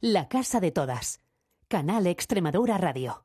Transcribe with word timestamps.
La 0.00 0.28
Casa 0.28 0.60
de 0.60 0.70
Todas. 0.70 1.22
Canal 1.66 2.06
Extremadura 2.06 2.78
Radio. 2.78 3.24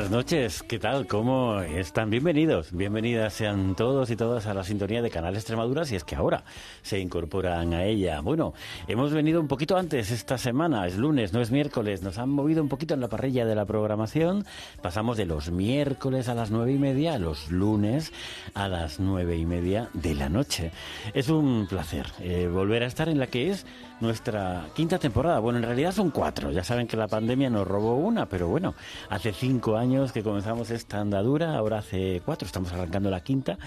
Buenas 0.00 0.16
noches, 0.16 0.62
¿qué 0.62 0.78
tal? 0.78 1.06
¿Cómo 1.06 1.60
están? 1.60 2.08
Bienvenidos, 2.08 2.72
bienvenidas 2.72 3.34
sean 3.34 3.74
todos 3.74 4.08
y 4.08 4.16
todas 4.16 4.46
a 4.46 4.54
la 4.54 4.64
sintonía 4.64 5.02
de 5.02 5.10
Canal 5.10 5.34
Extremadura, 5.34 5.84
si 5.84 5.94
es 5.94 6.04
que 6.04 6.16
ahora 6.16 6.42
se 6.80 6.98
incorporan 6.98 7.74
a 7.74 7.84
ella. 7.84 8.22
Bueno, 8.22 8.54
hemos 8.88 9.12
venido 9.12 9.42
un 9.42 9.46
poquito 9.46 9.76
antes 9.76 10.10
esta 10.10 10.38
semana, 10.38 10.86
es 10.86 10.96
lunes, 10.96 11.34
no 11.34 11.42
es 11.42 11.50
miércoles, 11.50 12.00
nos 12.00 12.16
han 12.16 12.30
movido 12.30 12.62
un 12.62 12.70
poquito 12.70 12.94
en 12.94 13.00
la 13.02 13.08
parrilla 13.08 13.44
de 13.44 13.54
la 13.54 13.66
programación, 13.66 14.46
pasamos 14.80 15.18
de 15.18 15.26
los 15.26 15.50
miércoles 15.50 16.30
a 16.30 16.34
las 16.34 16.50
nueve 16.50 16.72
y 16.72 16.78
media 16.78 17.12
a 17.12 17.18
los 17.18 17.50
lunes 17.50 18.10
a 18.54 18.68
las 18.68 19.00
nueve 19.00 19.36
y 19.36 19.44
media 19.44 19.90
de 19.92 20.14
la 20.14 20.30
noche. 20.30 20.70
Es 21.12 21.28
un 21.28 21.66
placer 21.68 22.06
eh, 22.20 22.48
volver 22.50 22.84
a 22.84 22.86
estar 22.86 23.10
en 23.10 23.18
la 23.18 23.26
que 23.26 23.50
es 23.50 23.66
nuestra 24.00 24.68
quinta 24.74 24.98
temporada. 24.98 25.38
Bueno, 25.38 25.58
en 25.58 25.64
realidad 25.64 25.92
son 25.92 26.10
cuatro. 26.10 26.50
Ya 26.50 26.64
saben 26.64 26.86
que 26.86 26.96
la 26.96 27.08
pandemia 27.08 27.50
nos 27.50 27.66
robó 27.66 27.96
una, 27.96 28.26
pero 28.26 28.48
bueno, 28.48 28.74
hace 29.08 29.32
cinco 29.32 29.76
años 29.76 30.12
que 30.12 30.22
comenzamos 30.22 30.70
esta 30.70 31.00
andadura, 31.00 31.56
ahora 31.56 31.78
hace 31.78 32.22
cuatro, 32.24 32.46
estamos 32.46 32.72
arrancando 32.72 33.10
la 33.10 33.20
quinta. 33.20 33.58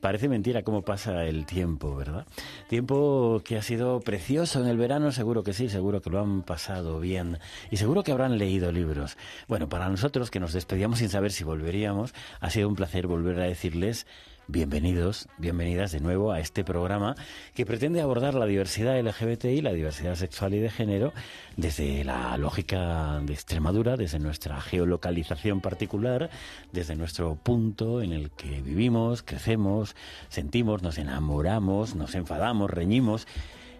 Parece 0.00 0.28
mentira 0.28 0.62
cómo 0.62 0.82
pasa 0.82 1.24
el 1.24 1.46
tiempo, 1.46 1.96
¿verdad? 1.96 2.26
Tiempo 2.68 3.40
que 3.44 3.56
ha 3.56 3.62
sido 3.62 4.00
precioso 4.00 4.60
en 4.60 4.68
el 4.68 4.76
verano, 4.76 5.10
seguro 5.10 5.42
que 5.42 5.54
sí, 5.54 5.68
seguro 5.68 6.02
que 6.02 6.10
lo 6.10 6.20
han 6.20 6.42
pasado 6.42 7.00
bien 7.00 7.38
y 7.70 7.78
seguro 7.78 8.02
que 8.02 8.12
habrán 8.12 8.36
leído 8.36 8.72
libros. 8.72 9.16
Bueno, 9.48 9.68
para 9.68 9.88
nosotros 9.88 10.30
que 10.30 10.40
nos 10.40 10.52
despedíamos 10.52 10.98
sin 10.98 11.08
saber 11.08 11.32
si 11.32 11.44
volveríamos, 11.44 12.14
ha 12.40 12.50
sido 12.50 12.68
un 12.68 12.76
placer 12.76 13.06
volver 13.06 13.40
a 13.40 13.44
decirles 13.44 14.06
Bienvenidos, 14.48 15.26
bienvenidas 15.38 15.90
de 15.90 15.98
nuevo 15.98 16.30
a 16.30 16.38
este 16.38 16.62
programa 16.62 17.16
que 17.56 17.66
pretende 17.66 18.00
abordar 18.00 18.34
la 18.34 18.46
diversidad 18.46 18.96
LGBTI, 18.96 19.60
la 19.60 19.72
diversidad 19.72 20.14
sexual 20.14 20.54
y 20.54 20.60
de 20.60 20.70
género, 20.70 21.12
desde 21.56 22.04
la 22.04 22.38
lógica 22.38 23.18
de 23.24 23.32
Extremadura, 23.32 23.96
desde 23.96 24.20
nuestra 24.20 24.60
geolocalización 24.60 25.60
particular, 25.60 26.30
desde 26.70 26.94
nuestro 26.94 27.34
punto 27.34 28.00
en 28.02 28.12
el 28.12 28.30
que 28.30 28.62
vivimos, 28.62 29.24
crecemos, 29.24 29.96
sentimos, 30.28 30.80
nos 30.80 30.98
enamoramos, 30.98 31.96
nos 31.96 32.14
enfadamos, 32.14 32.70
reñimos 32.70 33.26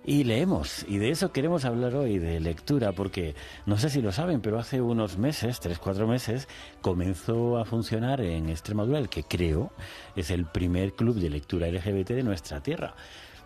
y 0.07 0.23
leemos, 0.23 0.87
y 0.89 0.99
de 0.99 1.11
eso 1.11 1.33
queremos 1.33 1.65
hablar 1.65 1.97
hoy, 1.97 2.19
de 2.19 2.39
lectura, 2.39 2.93
porque 2.93 3.35
no 3.67 3.77
sé 3.77 3.91
si 3.91 4.01
lo 4.01 4.13
saben, 4.13 4.41
pero 4.41 4.59
hace 4.59 4.81
unos 4.81 5.19
meses, 5.19 5.59
tres, 5.59 5.81
cuatro 5.81 6.07
meses, 6.07 6.47
comenzó 6.81 7.59
a 7.59 7.65
funcionar 7.65 8.21
en 8.21 8.49
Extremadura 8.49 9.01
el 9.01 9.09
que 9.09 9.25
creo 9.25 9.73
es 10.15 10.31
el 10.31 10.47
primer 10.47 10.93
club 10.93 11.17
de 11.17 11.29
lectura 11.29 11.69
LGBT 11.69 12.11
de 12.11 12.23
nuestra 12.23 12.61
tierra. 12.61 12.95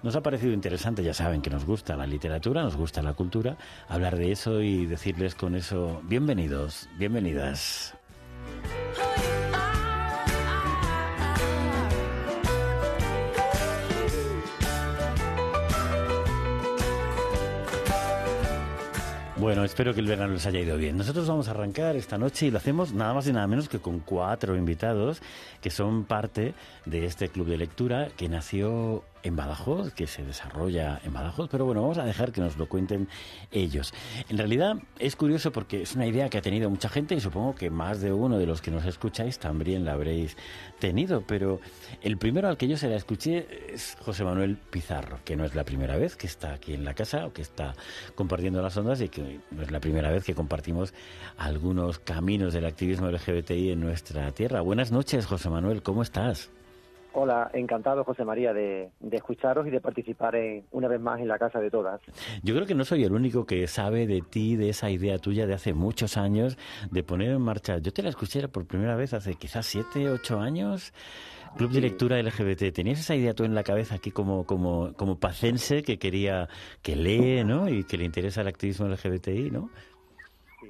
Nos 0.03 0.17
ha 0.17 0.23
parecido 0.23 0.53
interesante, 0.53 1.03
ya 1.03 1.15
saben 1.15 1.41
que 1.41 1.51
nos 1.51 1.65
gusta 1.65 1.97
la 1.97 2.07
literatura, 2.07 2.63
nos 2.63 2.77
gusta 2.77 3.03
la 3.03 3.15
cultura, 3.15 3.57
hablar 3.89 4.17
de 4.17 4.31
eso 4.31 4.61
y 4.61 4.85
decirles 4.85 5.35
con 5.35 5.55
eso, 5.55 6.03
bienvenidos, 6.05 6.91
bienvenidas. 6.99 8.00
Bueno, 19.41 19.65
espero 19.65 19.95
que 19.95 20.01
el 20.01 20.07
verano 20.07 20.35
les 20.35 20.45
haya 20.45 20.61
ido 20.61 20.77
bien. 20.77 20.99
Nosotros 20.99 21.27
vamos 21.27 21.49
a 21.49 21.53
arrancar 21.53 21.97
esta 21.97 22.19
noche 22.19 22.45
y 22.45 22.51
lo 22.51 22.59
hacemos 22.59 22.93
nada 22.93 23.15
más 23.15 23.27
y 23.27 23.33
nada 23.33 23.47
menos 23.47 23.71
que 23.71 23.79
con 23.79 24.01
cuatro 24.01 24.55
invitados 24.55 25.23
que 25.63 25.71
son 25.71 26.05
parte 26.05 26.53
de 26.85 27.07
este 27.07 27.31
club 27.31 27.47
de 27.47 27.57
lectura 27.57 28.09
que 28.19 28.29
nació 28.29 29.03
en 29.23 29.37
Badajoz, 29.37 29.93
que 29.93 30.07
se 30.07 30.23
desarrolla 30.25 31.01
en 31.05 31.13
Badajoz, 31.13 31.49
pero 31.51 31.65
bueno, 31.65 31.83
vamos 31.83 31.99
a 31.99 32.05
dejar 32.05 32.33
que 32.33 32.41
nos 32.41 32.57
lo 32.57 32.69
cuenten 32.69 33.09
ellos. 33.51 33.93
En 34.29 34.39
realidad 34.39 34.77
es 34.99 35.17
curioso 35.17 35.53
porque 35.53 35.83
es 35.83 35.95
una 35.95 36.07
idea 36.07 36.29
que 36.29 36.39
ha 36.39 36.43
tenido 36.43 36.71
mucha 36.71 36.89
gente 36.89 37.15
y 37.15 37.21
supongo 37.21 37.55
que 37.55 37.71
más 37.71 38.01
de 38.01 38.13
uno 38.13 38.39
de 38.39 38.47
los 38.47 38.61
que 38.61 38.71
nos 38.71 38.85
escucháis 38.85 39.39
también 39.39 39.85
la 39.85 39.93
habréis 39.93 40.37
tenido, 40.79 41.23
pero 41.27 41.61
el 42.03 42.17
primero 42.19 42.49
al 42.49 42.57
que 42.57 42.69
yo 42.69 42.77
se 42.77 42.89
la 42.89 42.97
escuché 42.97 43.75
es 43.75 43.97
José 44.01 44.25
Manuel 44.25 44.57
Pizarro, 44.57 45.19
que 45.25 45.37
no 45.37 45.45
es 45.45 45.55
la 45.55 45.65
primera 45.65 45.97
vez 45.97 46.17
que 46.17 46.27
está 46.27 46.53
aquí 46.53 46.75
en 46.75 46.85
la 46.85 46.95
casa 46.95 47.27
o 47.27 47.33
que 47.33 47.43
está 47.43 47.75
compartiendo 48.15 48.63
las 48.63 48.77
ondas 48.77 49.01
y 49.01 49.09
que 49.09 49.41
no 49.51 49.63
es 49.63 49.71
la 49.71 49.81
primera 49.81 50.11
vez 50.11 50.25
que 50.25 50.35
compartimos 50.35 50.95
algunos 51.37 51.99
caminos 51.99 52.53
del 52.53 52.67
activismo 52.67 53.11
LGBTI 53.11 53.73
en 53.73 53.81
nuestra 53.81 54.31
tierra. 54.33 54.61
Buenas 54.61 54.93
noches, 54.93 55.27
José 55.27 55.51
Manuel, 55.51 55.83
¿cómo 55.83 56.03
estás? 56.03 56.51
Hola, 57.13 57.51
encantado 57.55 58.05
José 58.05 58.25
María 58.25 58.53
de, 58.53 58.91
escucharos 59.11 59.67
y 59.67 59.71
de 59.71 59.81
participar 59.81 60.37
una 60.71 60.87
vez 60.87 61.01
más 61.01 61.21
en 61.21 61.27
la 61.27 61.39
casa 61.39 61.59
de 61.59 61.69
todas. 61.69 62.01
Yo 62.45 62.55
creo 62.55 62.67
que 62.67 62.75
no 62.77 62.85
soy 62.85 63.03
el 63.03 63.13
único 63.13 63.47
que 63.47 63.67
sabe 63.67 64.07
de 64.07 64.21
ti, 64.21 64.55
de 64.55 64.69
esa 64.69 64.91
idea 64.91 65.19
tuya 65.19 65.47
de 65.47 65.55
hace 65.55 65.75
muchos 65.75 66.17
años 66.17 66.57
de 66.91 67.03
poner 67.03 67.33
en 67.33 67.43
marcha. 67.43 67.79
Yo 67.79 67.93
te 67.93 68.03
la 68.03 68.11
escuché 68.11 68.47
por 68.47 68.67
primera 68.67 68.95
vez 68.95 69.13
hace 69.13 69.35
quizás 69.35 69.67
siete, 69.67 70.09
ocho 70.09 70.39
años. 70.39 70.93
Club 71.57 71.73
de 71.73 71.81
lectura 71.81 72.23
LGBT. 72.23 72.73
¿Tenías 72.73 73.01
esa 73.01 73.17
idea 73.17 73.35
tú 73.35 73.43
en 73.43 73.57
la 73.57 73.65
cabeza 73.65 73.97
aquí 73.97 74.13
como, 74.13 74.47
como, 74.47 74.93
como 74.95 75.19
pacense 75.19 75.83
que 75.83 75.99
quería, 75.99 76.49
que 76.81 76.95
lee, 76.95 77.43
¿no? 77.43 77.69
Y 77.69 77.83
que 77.83 77.99
le 77.99 78.05
interesa 78.05 78.43
el 78.43 78.47
activismo 78.47 78.87
LGBTI, 78.87 79.51
¿no? 79.51 79.69
Sí. 80.61 80.69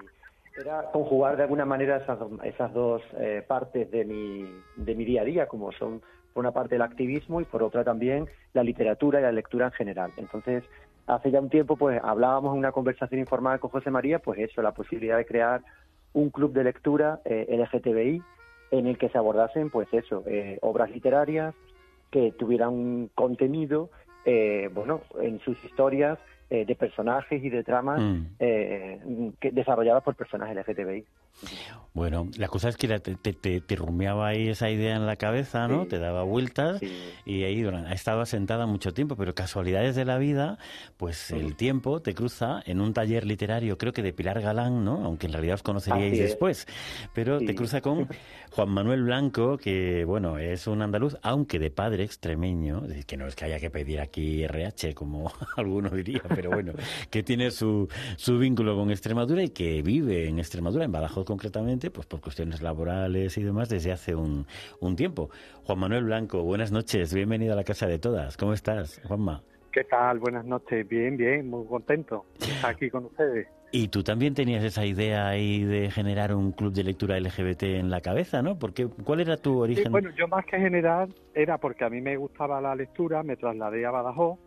Era 0.58 0.90
conjugar 0.90 1.36
de 1.36 1.42
alguna 1.42 1.66
manera 1.66 1.98
esas, 1.98 2.18
esas 2.44 2.72
dos 2.72 3.02
eh, 3.18 3.44
partes 3.46 3.90
de 3.90 4.06
mi, 4.06 4.46
de 4.76 4.94
mi 4.94 5.04
día 5.04 5.20
a 5.20 5.24
día, 5.24 5.46
como 5.46 5.70
son 5.72 6.00
por 6.32 6.42
una 6.42 6.52
parte 6.52 6.76
el 6.76 6.82
activismo 6.82 7.40
y 7.40 7.44
por 7.44 7.62
otra 7.62 7.84
también 7.84 8.26
la 8.52 8.62
literatura 8.62 9.20
y 9.20 9.22
la 9.22 9.32
lectura 9.32 9.66
en 9.66 9.72
general. 9.72 10.12
Entonces, 10.16 10.64
hace 11.06 11.30
ya 11.30 11.40
un 11.40 11.50
tiempo, 11.50 11.76
pues 11.76 12.00
hablábamos 12.02 12.52
en 12.52 12.58
una 12.58 12.72
conversación 12.72 13.20
informal 13.20 13.60
con 13.60 13.70
José 13.70 13.90
María, 13.90 14.18
pues 14.18 14.38
eso, 14.38 14.62
la 14.62 14.72
posibilidad 14.72 15.16
de 15.16 15.26
crear 15.26 15.62
un 16.12 16.30
club 16.30 16.52
de 16.52 16.64
lectura 16.64 17.20
eh, 17.24 17.46
LGTBI 17.48 18.22
en 18.72 18.86
el 18.86 18.98
que 18.98 19.08
se 19.08 19.18
abordasen, 19.18 19.70
pues 19.70 19.88
eso, 19.92 20.22
eh, 20.26 20.58
obras 20.62 20.90
literarias 20.90 21.54
que 22.10 22.32
tuvieran 22.32 22.70
un 22.70 23.10
contenido, 23.14 23.90
eh, 24.24 24.68
bueno, 24.72 25.02
en 25.20 25.40
sus 25.40 25.62
historias 25.64 26.18
eh, 26.50 26.64
de 26.64 26.74
personajes 26.74 27.42
y 27.42 27.48
de 27.48 27.62
tramas 27.62 28.00
mm. 28.00 28.26
eh, 28.40 29.32
que, 29.38 29.52
desarrolladas 29.52 30.02
por 30.02 30.16
personajes 30.16 30.56
LGTBI. 30.56 31.04
Bueno, 31.92 32.28
la 32.36 32.46
cosa 32.46 32.68
es 32.68 32.76
que 32.76 32.86
te, 33.00 33.32
te, 33.32 33.76
rumiaba 33.76 34.28
ahí 34.28 34.48
esa 34.48 34.70
idea 34.70 34.94
en 34.94 35.06
la 35.06 35.16
cabeza, 35.16 35.66
¿no? 35.66 35.86
te 35.86 35.98
daba 35.98 36.22
vueltas 36.22 36.80
y 37.24 37.42
ahí 37.42 37.64
ha 37.64 37.92
estado 37.92 38.24
sentada 38.26 38.66
mucho 38.66 38.94
tiempo, 38.94 39.16
pero 39.16 39.34
casualidades 39.34 39.96
de 39.96 40.04
la 40.04 40.16
vida, 40.18 40.58
pues 40.96 41.32
el 41.32 41.56
tiempo 41.56 42.00
te 42.00 42.14
cruza 42.14 42.62
en 42.64 42.80
un 42.80 42.94
taller 42.94 43.26
literario, 43.26 43.76
creo 43.76 43.92
que 43.92 44.02
de 44.02 44.12
Pilar 44.12 44.40
Galán, 44.40 44.84
¿no? 44.84 45.04
Aunque 45.04 45.26
en 45.26 45.32
realidad 45.32 45.56
os 45.56 45.64
conoceríais 45.64 46.16
después, 46.16 46.68
pero 47.12 47.40
te 47.40 47.56
cruza 47.56 47.80
con 47.80 48.06
Juan 48.52 48.68
Manuel 48.68 49.02
Blanco, 49.02 49.58
que 49.58 50.04
bueno, 50.04 50.38
es 50.38 50.68
un 50.68 50.82
andaluz, 50.82 51.16
aunque 51.22 51.58
de 51.58 51.72
padre 51.72 52.04
extremeño, 52.04 52.84
que 53.04 53.16
no 53.16 53.26
es 53.26 53.34
que 53.34 53.46
haya 53.46 53.58
que 53.58 53.70
pedir 53.70 54.00
aquí 54.00 54.44
RH, 54.44 54.94
como 54.94 55.32
alguno 55.56 55.90
diría, 55.90 56.22
pero 56.28 56.50
bueno, 56.50 56.72
que 57.10 57.24
tiene 57.24 57.50
su, 57.50 57.88
su 58.16 58.38
vínculo 58.38 58.76
con 58.76 58.92
Extremadura 58.92 59.42
y 59.42 59.50
que 59.50 59.82
vive 59.82 60.28
en 60.28 60.38
Extremadura, 60.38 60.84
en 60.84 60.92
Badajoz 60.92 61.29
concretamente, 61.30 61.92
pues 61.92 62.08
por 62.08 62.20
cuestiones 62.20 62.60
laborales 62.60 63.38
y 63.38 63.44
demás 63.44 63.68
desde 63.68 63.92
hace 63.92 64.16
un, 64.16 64.46
un 64.80 64.96
tiempo. 64.96 65.30
Juan 65.62 65.78
Manuel 65.78 66.04
Blanco, 66.04 66.42
buenas 66.42 66.72
noches, 66.72 67.14
bienvenido 67.14 67.52
a 67.52 67.56
la 67.56 67.62
casa 67.62 67.86
de 67.86 68.00
todas. 68.00 68.36
¿Cómo 68.36 68.52
estás, 68.52 69.00
Juanma? 69.06 69.40
¿Qué 69.70 69.84
tal? 69.84 70.18
Buenas 70.18 70.44
noches. 70.44 70.88
Bien, 70.88 71.16
bien, 71.16 71.48
muy 71.48 71.64
contento 71.68 72.26
de 72.40 72.46
estar 72.52 72.72
aquí 72.72 72.90
con 72.90 73.04
ustedes. 73.04 73.46
Y 73.70 73.86
tú 73.86 74.02
también 74.02 74.34
tenías 74.34 74.64
esa 74.64 74.84
idea 74.84 75.28
ahí 75.28 75.62
de 75.62 75.88
generar 75.92 76.34
un 76.34 76.50
club 76.50 76.72
de 76.72 76.82
lectura 76.82 77.20
LGBT 77.20 77.62
en 77.62 77.90
la 77.90 78.00
cabeza, 78.00 78.42
¿no? 78.42 78.58
Porque, 78.58 78.88
¿Cuál 78.88 79.20
era 79.20 79.36
tu 79.36 79.60
origen? 79.60 79.92
bueno, 79.92 80.10
yo 80.18 80.26
más 80.26 80.44
que 80.46 80.58
generar 80.58 81.08
era 81.32 81.58
porque 81.58 81.84
a 81.84 81.90
mí 81.90 82.00
me 82.00 82.16
gustaba 82.16 82.60
la 82.60 82.74
lectura, 82.74 83.22
me 83.22 83.36
trasladé 83.36 83.86
a 83.86 83.92
Badajoz 83.92 84.40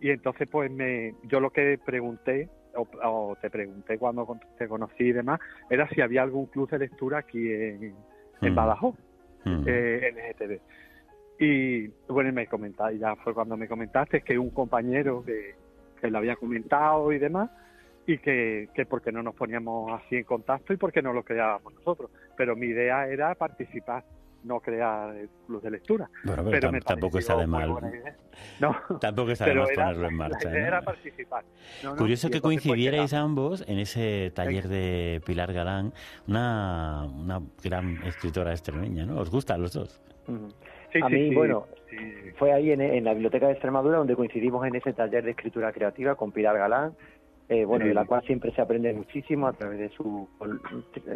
y 0.00 0.10
entonces 0.10 0.46
pues 0.48 0.70
me, 0.70 1.16
yo 1.24 1.40
lo 1.40 1.50
que 1.50 1.80
pregunté, 1.84 2.48
o, 2.74 3.36
te 3.40 3.50
pregunté 3.50 3.98
cuando 3.98 4.38
te 4.56 4.68
conocí 4.68 5.04
y 5.04 5.12
demás, 5.12 5.40
era 5.70 5.88
si 5.88 6.00
había 6.00 6.22
algún 6.22 6.46
club 6.46 6.68
de 6.70 6.78
lectura 6.78 7.18
aquí 7.18 7.52
en, 7.52 7.94
en 8.40 8.52
mm. 8.52 8.54
Badajoz, 8.54 8.94
mm. 9.44 9.64
eh, 9.66 10.12
LGTB. 10.12 10.60
Y 11.40 11.88
bueno, 12.08 12.32
me 12.32 12.46
comentaste, 12.46 12.98
ya 12.98 13.14
fue 13.16 13.32
cuando 13.32 13.56
me 13.56 13.68
comentaste 13.68 14.22
que 14.22 14.38
un 14.38 14.50
compañero 14.50 15.24
que, 15.24 15.54
que 16.00 16.10
lo 16.10 16.18
había 16.18 16.36
comentado 16.36 17.12
y 17.12 17.18
demás, 17.18 17.50
y 18.06 18.18
que, 18.18 18.68
que 18.74 18.86
porque 18.86 19.12
no 19.12 19.22
nos 19.22 19.34
poníamos 19.34 19.92
así 20.00 20.16
en 20.16 20.24
contacto 20.24 20.72
y 20.72 20.76
porque 20.76 21.02
no 21.02 21.12
lo 21.12 21.22
creábamos 21.22 21.74
nosotros. 21.74 22.10
Pero 22.36 22.56
mi 22.56 22.66
idea 22.66 23.06
era 23.06 23.34
participar 23.34 24.02
no 24.44 24.60
crear 24.60 25.14
el 25.16 25.28
club 25.46 25.62
de 25.62 25.70
lectura. 25.70 26.10
Bueno, 26.24 26.44
pero, 26.50 26.70
tampoco 26.84 27.18
está 27.18 27.36
de 27.36 27.46
mal. 27.46 27.68
No, 28.60 28.76
tampoco 29.00 29.32
está 29.32 29.46
de 29.46 29.54
mal 29.54 29.68
ponerlo 29.74 30.08
en 30.08 30.14
marcha. 30.14 30.50
La 30.50 30.58
era 30.58 30.82
participar. 30.82 31.44
Curioso 31.96 32.30
que 32.30 32.40
coincidierais 32.40 33.12
ambos 33.14 33.64
en 33.66 33.78
ese 33.78 34.30
taller 34.34 34.68
de 34.68 35.20
Pilar 35.26 35.52
Galán, 35.52 35.92
una, 36.26 37.04
una 37.04 37.40
gran 37.62 38.02
escritora 38.04 38.52
extremeña, 38.52 39.06
¿no? 39.06 39.18
¿Os 39.18 39.30
gusta 39.30 39.54
a 39.54 39.58
los 39.58 39.72
dos? 39.72 40.00
Sí, 40.92 41.00
a 41.02 41.08
mí, 41.08 41.34
bueno, 41.34 41.66
fue 42.36 42.52
ahí 42.52 42.70
en, 42.70 42.80
en, 42.80 43.04
la 43.04 43.12
Biblioteca 43.12 43.46
de 43.46 43.52
Extremadura 43.52 43.98
donde 43.98 44.14
coincidimos 44.14 44.66
en 44.66 44.76
ese 44.76 44.92
taller 44.92 45.24
de 45.24 45.30
escritura 45.30 45.72
creativa 45.72 46.14
con 46.14 46.32
Pilar 46.32 46.56
Galán, 46.56 46.94
eh, 47.48 47.64
bueno, 47.64 47.86
de 47.86 47.94
la 47.94 48.04
cual 48.04 48.22
siempre 48.24 48.52
se 48.52 48.60
aprende 48.60 48.92
muchísimo 48.92 49.46
a 49.46 49.54
través 49.54 49.78
de 49.78 49.88
sus 49.90 50.28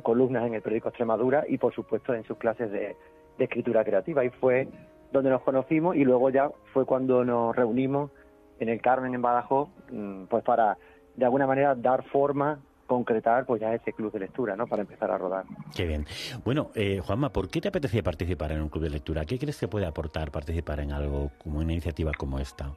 columnas 0.02 0.46
en 0.46 0.54
el 0.54 0.62
periódico 0.62 0.88
Extremadura 0.88 1.44
y, 1.46 1.58
por 1.58 1.74
supuesto, 1.74 2.14
en 2.14 2.24
sus 2.24 2.38
clases 2.38 2.70
de, 2.72 2.96
escritura 3.38 3.84
creativa. 3.84 4.24
Y 4.24 4.30
fue 4.30 4.68
donde 5.12 5.28
nos 5.28 5.42
conocimos 5.42 5.96
y 5.96 6.04
luego 6.04 6.30
ya 6.30 6.48
fue 6.72 6.86
cuando 6.86 7.24
nos 7.24 7.56
reunimos 7.56 8.12
en 8.60 8.68
el 8.68 8.80
Carmen, 8.80 9.14
en 9.14 9.20
Badajoz, 9.20 9.68
mm, 9.90 10.24
pues 10.24 10.44
para, 10.44 10.78
de 11.16 11.24
alguna 11.24 11.46
manera, 11.46 11.74
dar 11.74 12.04
forma 12.04 12.60
concretar 12.86 13.46
pues 13.46 13.60
ya 13.60 13.74
ese 13.74 13.92
club 13.92 14.12
de 14.12 14.20
lectura, 14.20 14.54
¿no? 14.54 14.66
Para 14.66 14.82
empezar 14.82 15.10
a 15.10 15.18
rodar. 15.18 15.44
Qué 15.74 15.86
bien. 15.86 16.06
Bueno, 16.44 16.70
eh, 16.74 17.00
Juanma, 17.04 17.30
¿por 17.30 17.48
qué 17.48 17.60
te 17.60 17.68
apetecía 17.68 18.02
participar 18.02 18.52
en 18.52 18.62
un 18.62 18.68
club 18.68 18.84
de 18.84 18.90
lectura? 18.90 19.24
¿Qué 19.24 19.38
crees 19.38 19.58
que 19.58 19.66
puede 19.66 19.86
aportar 19.86 20.30
participar 20.30 20.80
en 20.80 20.92
algo 20.92 21.30
como 21.42 21.58
una 21.58 21.72
iniciativa 21.72 22.12
como 22.16 22.38
esta? 22.38 22.72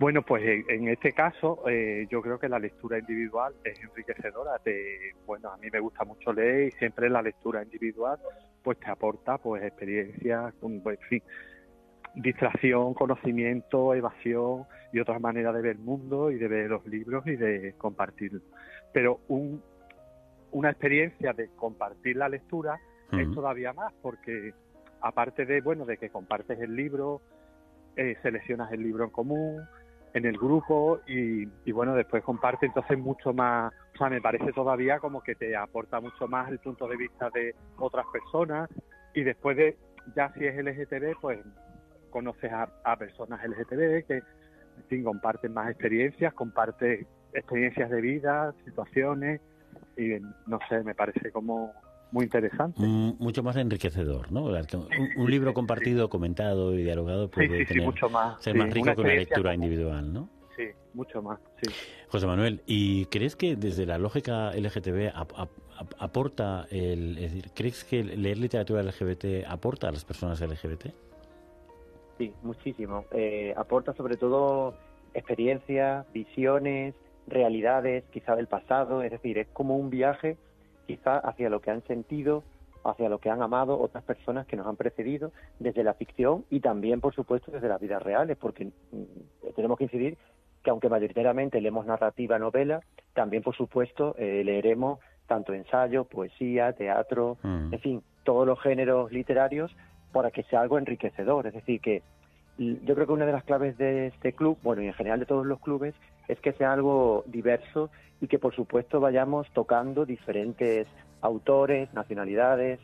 Bueno, 0.00 0.22
pues 0.22 0.42
en 0.66 0.88
este 0.88 1.12
caso 1.12 1.62
eh, 1.68 2.06
yo 2.08 2.22
creo 2.22 2.38
que 2.38 2.48
la 2.48 2.58
lectura 2.58 2.98
individual 2.98 3.52
es 3.62 3.78
enriquecedora. 3.80 4.58
Te, 4.60 5.12
bueno, 5.26 5.50
a 5.50 5.58
mí 5.58 5.68
me 5.70 5.78
gusta 5.78 6.06
mucho 6.06 6.32
leer 6.32 6.68
y 6.68 6.70
siempre 6.70 7.10
la 7.10 7.20
lectura 7.20 7.62
individual 7.62 8.18
pues 8.62 8.80
te 8.80 8.90
aporta 8.90 9.36
pues 9.36 9.62
experiencias, 9.62 10.54
pues, 10.58 10.98
en 11.02 11.06
fin, 11.06 11.22
distracción, 12.14 12.94
conocimiento, 12.94 13.94
evasión 13.94 14.64
y 14.90 15.00
otras 15.00 15.20
maneras 15.20 15.54
de 15.54 15.60
ver 15.60 15.72
el 15.72 15.82
mundo 15.82 16.30
y 16.30 16.38
de 16.38 16.48
ver 16.48 16.70
los 16.70 16.86
libros 16.86 17.26
y 17.26 17.36
de 17.36 17.74
compartirlo. 17.76 18.40
Pero 18.94 19.20
un, 19.28 19.62
una 20.52 20.70
experiencia 20.70 21.34
de 21.34 21.50
compartir 21.56 22.16
la 22.16 22.30
lectura 22.30 22.80
es 23.12 23.30
todavía 23.32 23.74
más 23.74 23.92
porque 24.00 24.54
aparte 25.02 25.44
de 25.44 25.60
bueno 25.60 25.84
de 25.84 25.98
que 25.98 26.08
compartes 26.08 26.58
el 26.58 26.74
libro, 26.74 27.20
eh, 27.96 28.16
seleccionas 28.22 28.72
el 28.72 28.82
libro 28.82 29.04
en 29.04 29.10
común, 29.10 29.60
en 30.14 30.24
el 30.26 30.36
grupo 30.36 31.00
y, 31.06 31.46
bueno, 31.72 31.94
después 31.94 32.22
comparte 32.24 32.66
entonces 32.66 32.98
mucho 32.98 33.32
más, 33.32 33.72
o 33.94 33.98
sea, 33.98 34.08
me 34.08 34.20
parece 34.20 34.52
todavía 34.52 34.98
como 34.98 35.22
que 35.22 35.34
te 35.34 35.56
aporta 35.56 36.00
mucho 36.00 36.26
más 36.26 36.50
el 36.50 36.58
punto 36.58 36.88
de 36.88 36.96
vista 36.96 37.30
de 37.30 37.54
otras 37.78 38.06
personas 38.12 38.68
y 39.14 39.22
después 39.22 39.56
de, 39.56 39.76
ya 40.16 40.32
si 40.34 40.46
es 40.46 40.56
LGTB, 40.56 41.20
pues 41.20 41.40
conoces 42.10 42.50
a, 42.52 42.96
personas 42.96 43.40
LGTB 43.46 44.06
que, 44.06 44.16
en 44.16 44.84
fin, 44.88 45.04
comparten 45.04 45.54
más 45.54 45.70
experiencias, 45.70 46.34
comparten 46.34 47.06
experiencias 47.32 47.90
de 47.90 48.00
vida, 48.00 48.52
situaciones 48.64 49.40
y 49.96 50.18
no 50.46 50.58
sé, 50.68 50.82
me 50.82 50.94
parece 50.94 51.30
como 51.30 51.72
muy 52.12 52.24
interesante. 52.24 52.80
Mm, 52.80 53.16
mucho 53.18 53.42
más 53.42 53.56
enriquecedor, 53.56 54.32
¿no? 54.32 54.44
Un, 54.44 55.30
libro 55.30 55.54
compartido, 55.54 56.08
comentado 56.08 56.74
y 56.74 56.82
dialogado 56.82 57.30
puede 57.30 57.64
tener, 57.64 57.84
mucho 57.84 58.08
más, 58.08 58.42
ser 58.42 58.56
más 58.56 58.70
rico 58.70 58.94
que 58.94 59.00
una 59.00 59.14
lectura 59.14 59.54
individual, 59.54 60.12
¿no? 60.12 60.28
Sí, 60.56 60.64
mucho 60.94 61.22
más, 61.22 61.38
sí. 61.62 61.72
José 62.08 62.26
Manuel, 62.26 62.62
¿y 62.66 63.06
crees 63.06 63.36
que 63.36 63.56
desde 63.56 63.86
la 63.86 63.98
lógica 63.98 64.52
LGTB 64.52 65.12
aporta, 65.98 66.66
el, 66.70 67.16
es 67.18 67.32
decir, 67.32 67.50
crees 67.54 67.84
que 67.84 68.02
leer 68.02 68.38
literatura 68.38 68.82
LGBT 68.82 69.46
aporta 69.46 69.88
a 69.88 69.92
las 69.92 70.04
personas 70.04 70.40
LGBT? 70.40 70.86
Sí, 72.18 72.34
muchísimo. 72.42 73.04
Eh, 73.12 73.54
aporta 73.56 73.94
sobre 73.94 74.16
todo 74.16 74.74
experiencias, 75.14 76.04
visiones, 76.12 76.94
realidades, 77.26 78.04
quizá 78.10 78.36
del 78.36 78.48
pasado, 78.48 79.02
es 79.02 79.10
decir, 79.10 79.38
es 79.38 79.48
como 79.52 79.76
un 79.76 79.88
viaje 79.88 80.36
quizá 80.96 81.18
hacia 81.18 81.48
lo 81.48 81.60
que 81.60 81.70
han 81.70 81.82
sentido, 81.84 82.42
hacia 82.84 83.08
lo 83.08 83.18
que 83.18 83.30
han 83.30 83.42
amado 83.42 83.78
otras 83.78 84.02
personas 84.02 84.46
que 84.46 84.56
nos 84.56 84.66
han 84.66 84.76
precedido 84.76 85.32
desde 85.58 85.84
la 85.84 85.94
ficción 85.94 86.44
y 86.50 86.60
también, 86.60 87.00
por 87.00 87.14
supuesto, 87.14 87.52
desde 87.52 87.68
las 87.68 87.80
vidas 87.80 88.02
reales, 88.02 88.36
porque 88.36 88.64
mm, 88.64 89.52
tenemos 89.54 89.78
que 89.78 89.84
incidir 89.84 90.18
que 90.64 90.70
aunque 90.70 90.88
mayoritariamente 90.88 91.60
leemos 91.60 91.86
narrativa, 91.86 92.38
novela, 92.38 92.80
también, 93.14 93.42
por 93.42 93.54
supuesto, 93.54 94.14
eh, 94.18 94.42
leeremos 94.44 94.98
tanto 95.26 95.54
ensayo, 95.54 96.04
poesía, 96.04 96.72
teatro, 96.72 97.38
mm. 97.42 97.72
en 97.72 97.80
fin, 97.80 98.02
todos 98.24 98.46
los 98.46 98.60
géneros 98.60 99.12
literarios 99.12 99.74
para 100.12 100.30
que 100.32 100.42
sea 100.44 100.60
algo 100.60 100.76
enriquecedor. 100.76 101.46
Es 101.46 101.54
decir, 101.54 101.80
que 101.80 102.02
yo 102.60 102.94
creo 102.94 103.06
que 103.06 103.12
una 103.12 103.26
de 103.26 103.32
las 103.32 103.44
claves 103.44 103.78
de 103.78 104.08
este 104.08 104.34
club, 104.34 104.58
bueno, 104.62 104.82
y 104.82 104.86
en 104.86 104.92
general 104.92 105.20
de 105.20 105.26
todos 105.26 105.46
los 105.46 105.60
clubes, 105.60 105.94
es 106.28 106.38
que 106.40 106.52
sea 106.52 106.72
algo 106.72 107.24
diverso 107.26 107.90
y 108.20 108.28
que 108.28 108.38
por 108.38 108.54
supuesto 108.54 109.00
vayamos 109.00 109.50
tocando 109.52 110.04
diferentes 110.04 110.86
autores, 111.22 111.92
nacionalidades, 111.94 112.78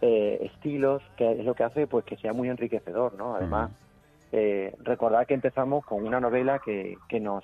eh, 0.00 0.38
estilos, 0.42 1.02
que 1.16 1.32
es 1.32 1.44
lo 1.44 1.54
que 1.54 1.64
hace 1.64 1.86
pues 1.88 2.04
que 2.04 2.16
sea 2.18 2.32
muy 2.32 2.48
enriquecedor, 2.48 3.14
¿no? 3.14 3.34
Además, 3.34 3.72
eh, 4.30 4.74
recordar 4.82 5.26
que 5.26 5.34
empezamos 5.34 5.84
con 5.84 6.06
una 6.06 6.20
novela 6.20 6.60
que, 6.64 6.96
que 7.08 7.18
nos, 7.18 7.42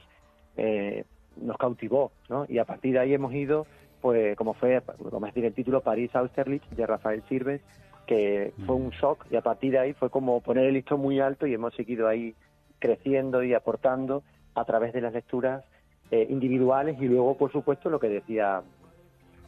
eh, 0.56 1.04
nos 1.36 1.56
cautivó, 1.56 2.12
¿no? 2.28 2.46
Y 2.48 2.58
a 2.58 2.64
partir 2.64 2.92
de 2.92 3.00
ahí 3.00 3.14
hemos 3.14 3.34
ido, 3.34 3.66
pues 4.00 4.36
como 4.36 4.54
fue, 4.54 4.80
como 5.10 5.26
es 5.26 5.34
decir 5.34 5.46
el 5.46 5.54
título, 5.54 5.80
París 5.80 6.14
Austerlitz, 6.14 6.68
de 6.70 6.86
Rafael 6.86 7.24
Sirves, 7.28 7.60
que 8.06 8.52
fue 8.66 8.74
un 8.74 8.90
shock 8.90 9.26
y 9.30 9.36
a 9.36 9.42
partir 9.42 9.72
de 9.72 9.78
ahí 9.78 9.92
fue 9.92 10.10
como 10.10 10.40
poner 10.40 10.66
el 10.66 10.74
listón 10.74 11.00
muy 11.00 11.20
alto 11.20 11.46
y 11.46 11.54
hemos 11.54 11.74
seguido 11.74 12.08
ahí 12.08 12.34
creciendo 12.78 13.42
y 13.42 13.54
aportando 13.54 14.22
a 14.54 14.64
través 14.64 14.92
de 14.92 15.00
las 15.00 15.12
lecturas 15.12 15.64
eh, 16.10 16.26
individuales 16.28 16.96
y 17.00 17.06
luego, 17.06 17.36
por 17.36 17.52
supuesto, 17.52 17.88
lo 17.88 17.98
que 17.98 18.08
decía 18.08 18.62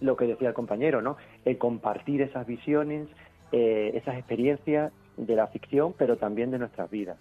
lo 0.01 0.17
que 0.17 0.27
decía 0.27 0.49
el 0.49 0.55
compañero, 0.55 1.01
¿no? 1.01 1.17
El 1.45 1.57
compartir 1.57 2.21
esas 2.21 2.47
visiones, 2.47 3.09
eh, 3.53 3.93
esas 3.95 4.17
experiencias 4.17 4.93
de 5.17 5.37
la 5.37 5.47
ficción, 5.47 5.95
pero 5.97 6.17
también 6.17 6.51
de 6.51 6.59
nuestras 6.59 6.91
vidas. 6.91 7.17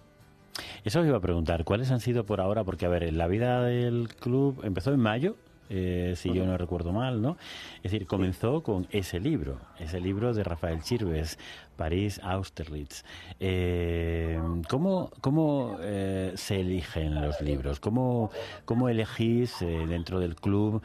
Eso 0.84 1.00
os 1.00 1.06
iba 1.06 1.16
a 1.16 1.20
preguntar, 1.20 1.64
¿cuáles 1.64 1.90
han 1.90 2.00
sido 2.00 2.24
por 2.24 2.40
ahora? 2.40 2.64
Porque, 2.64 2.86
a 2.86 2.88
ver, 2.88 3.10
la 3.12 3.26
vida 3.26 3.62
del 3.62 4.08
club 4.20 4.60
empezó 4.64 4.92
en 4.92 5.00
mayo, 5.00 5.36
eh, 5.70 6.12
si 6.16 6.32
yo 6.32 6.44
no 6.44 6.56
recuerdo 6.56 6.92
mal, 6.92 7.22
¿no? 7.22 7.36
Es 7.76 7.92
decir, 7.92 8.06
comenzó 8.06 8.62
con 8.62 8.86
ese 8.90 9.20
libro, 9.20 9.58
ese 9.78 10.00
libro 10.00 10.34
de 10.34 10.44
Rafael 10.44 10.82
Chirves, 10.82 11.38
París, 11.76 12.20
Austerlitz. 12.22 13.04
Eh, 13.40 14.38
¿Cómo, 14.68 15.10
cómo 15.20 15.78
eh, 15.80 16.32
se 16.34 16.60
eligen 16.60 17.20
los 17.20 17.40
libros? 17.40 17.80
¿Cómo, 17.80 18.30
cómo 18.64 18.88
elegís 18.88 19.60
dentro 19.60 20.20
del 20.20 20.36
club? 20.36 20.82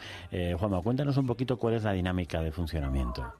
Juanma, 0.58 0.82
cuéntanos 0.82 1.18
un 1.18 1.28
poquito 1.28 1.58
cuál 1.58 1.76
es 1.76 1.84
la 1.84 1.94
dinámica 1.94 2.42
de 2.42 2.52
funcionamiento. 2.52 3.34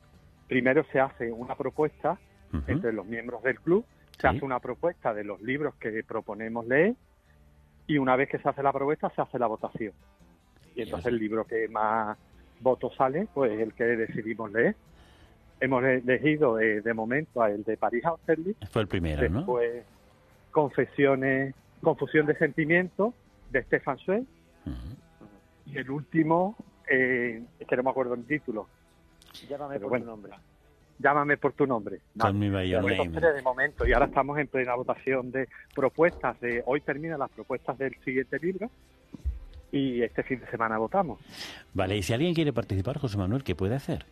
Primero 0.48 0.84
se 0.92 1.00
hace 1.00 1.32
una 1.32 1.56
propuesta 1.56 2.20
entre 2.68 2.92
los 2.92 3.06
miembros 3.06 3.44
del 3.44 3.60
club, 3.60 3.86
se 4.20 4.28
hace 4.28 4.44
una 4.44 4.60
propuesta 4.60 5.14
de 5.14 5.24
los 5.24 5.42
libros 5.42 5.76
que 5.76 6.04
proponemos 6.04 6.66
leer 6.68 6.96
y 7.88 7.98
una 7.98 8.16
vez 8.16 8.30
que 8.30 8.38
se 8.38 8.50
hace 8.50 8.62
la 8.62 8.72
propuesta 8.72 9.10
se 9.16 9.22
hace 9.22 9.40
la 9.40 9.48
votación. 9.48 9.94
Y 10.76 10.84
entonces 10.84 11.08
el 11.08 11.20
libro 11.20 11.46
que 11.46 11.68
más 11.68 12.18
votos 12.60 12.94
sale, 12.96 13.28
pues 13.34 13.60
el 13.60 13.74
que 13.74 13.84
decidimos 13.84 14.52
leer. 14.52 14.76
Hemos 15.60 15.84
elegido 15.84 16.60
eh, 16.60 16.82
de 16.82 16.94
momento 16.94 17.42
a 17.42 17.50
el 17.52 17.64
de 17.64 17.76
París 17.78 18.06
Austerlitz. 18.06 18.70
Fue 18.72 18.82
el 18.82 18.88
primero, 18.88 19.28
¿no? 19.30 19.40
Después 19.40 19.84
Confesiones, 20.52 21.54
Confusión 21.82 22.26
de 22.26 22.36
Sentimientos, 22.38 23.14
de 23.52 23.64
Stefan 23.64 23.98
Zweig. 24.00 24.26
Y 25.66 25.78
el 25.78 25.90
último, 25.90 26.56
eh, 26.90 27.44
es 27.60 27.68
que 27.68 27.76
no 27.76 27.84
me 27.84 27.90
acuerdo 27.90 28.14
el 28.14 28.26
título. 28.26 28.68
Llámame 29.48 29.80
por 29.80 30.00
tu 30.00 30.06
nombre. 30.06 30.34
Llámame 30.98 31.38
por 31.38 31.54
tu 31.54 31.68
nombre. 31.68 32.00
de 33.34 33.42
momento. 33.42 33.88
Y 33.88 33.94
ahora 33.94 34.08
estamos 34.08 34.38
en 34.38 34.48
plena 34.48 34.76
votación 34.76 35.32
de 35.32 35.48
propuestas. 35.76 36.40
De, 36.42 36.64
hoy 36.66 36.82
terminan 36.82 37.20
las 37.20 37.30
propuestas 37.30 37.78
del 37.78 37.96
siguiente 38.04 38.40
libro 38.40 38.70
y 39.72 40.02
este 40.02 40.24
fin 40.24 40.40
de 40.40 40.48
semana 40.48 40.78
votamos. 40.78 41.20
Vale, 41.74 41.98
y 41.98 42.04
si 42.04 42.14
alguien 42.14 42.34
quiere 42.34 42.54
participar, 42.54 42.98
José 42.98 43.18
Manuel, 43.18 43.44
¿qué 43.44 43.56
puede 43.56 43.76
hacer? 43.76 44.06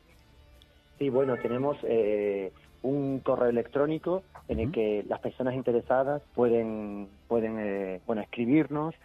Sí, 0.98 1.10
bueno, 1.10 1.38
tenemos 1.38 1.78
eh, 1.84 2.52
un 2.82 3.20
correo 3.20 3.50
electrónico 3.50 4.24
en 4.48 4.60
el 4.60 4.72
que 4.72 5.06
las 5.08 5.20
personas 5.20 5.54
interesadas 5.54 6.22
pueden, 6.34 7.08
pueden 7.28 7.58
eh, 7.60 8.02
bueno, 8.08 8.22
escribirnos. 8.22 8.96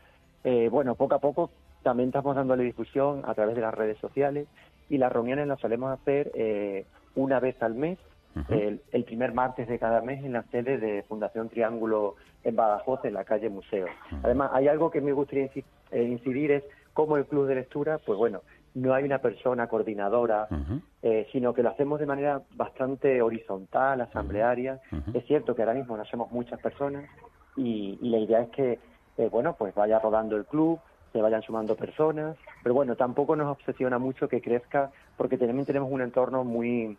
Eh, 0.44 0.68
bueno, 0.70 0.94
poco 0.94 1.14
a 1.14 1.18
poco 1.18 1.50
también 1.82 2.08
estamos 2.08 2.36
dándole 2.36 2.64
difusión 2.64 3.22
a 3.26 3.34
través 3.34 3.56
de 3.56 3.62
las 3.62 3.74
redes 3.74 3.98
sociales 3.98 4.46
y 4.88 4.98
las 4.98 5.12
reuniones 5.12 5.46
las 5.46 5.60
solemos 5.60 5.92
hacer 5.92 6.86
una 7.14 7.40
vez 7.40 7.60
al 7.62 7.74
mes 7.74 7.98
el, 8.48 9.04
primer 9.04 9.32
martes 9.34 9.68
de 9.68 9.78
cada 9.78 10.00
mes 10.00 10.24
en 10.24 10.32
la 10.32 10.42
sede 10.44 10.78
de 10.78 11.02
Fundación 11.02 11.48
Triángulo 11.48 12.16
en 12.44 12.56
Badajoz, 12.56 13.04
en 13.04 13.14
la 13.14 13.24
calle 13.24 13.48
Museo. 13.48 13.86
Además, 14.22 14.50
hay 14.54 14.68
algo 14.68 14.90
que 14.90 15.00
me 15.00 15.12
gustaría 15.12 15.44
eh, 15.92 16.02
incidir, 16.02 16.50
es 16.52 16.64
como 16.92 17.16
el 17.16 17.26
club 17.26 17.46
de 17.46 17.54
lectura, 17.54 17.98
pues 17.98 18.18
bueno, 18.18 18.42
no 18.74 18.94
hay 18.94 19.04
una 19.04 19.18
persona 19.18 19.66
coordinadora, 19.66 20.48
eh, 21.02 21.26
sino 21.32 21.52
que 21.52 21.62
lo 21.62 21.70
hacemos 21.70 22.00
de 22.00 22.06
manera 22.06 22.42
bastante 22.54 23.20
horizontal, 23.20 24.00
asamblearia. 24.00 24.80
Es 25.12 25.26
cierto 25.26 25.54
que 25.54 25.62
ahora 25.62 25.74
mismo 25.74 25.96
no 25.96 26.04
somos 26.06 26.30
muchas 26.32 26.60
personas 26.60 27.04
y, 27.56 27.98
la 28.00 28.18
idea 28.18 28.42
es 28.42 28.48
que, 28.50 28.78
eh, 29.18 29.28
bueno, 29.30 29.54
pues 29.58 29.74
vaya 29.74 29.98
rodando 29.98 30.36
el 30.36 30.46
club, 30.46 30.80
se 31.12 31.20
vayan 31.20 31.42
sumando 31.42 31.76
personas, 31.76 32.36
pero 32.62 32.74
bueno, 32.74 32.96
tampoco 32.96 33.36
nos 33.36 33.48
obsesiona 33.48 33.98
mucho 33.98 34.28
que 34.28 34.40
crezca 34.40 34.90
porque 35.18 35.36
también 35.36 35.66
tenemos 35.66 35.92
un 35.92 36.00
entorno 36.00 36.42
muy, 36.42 36.96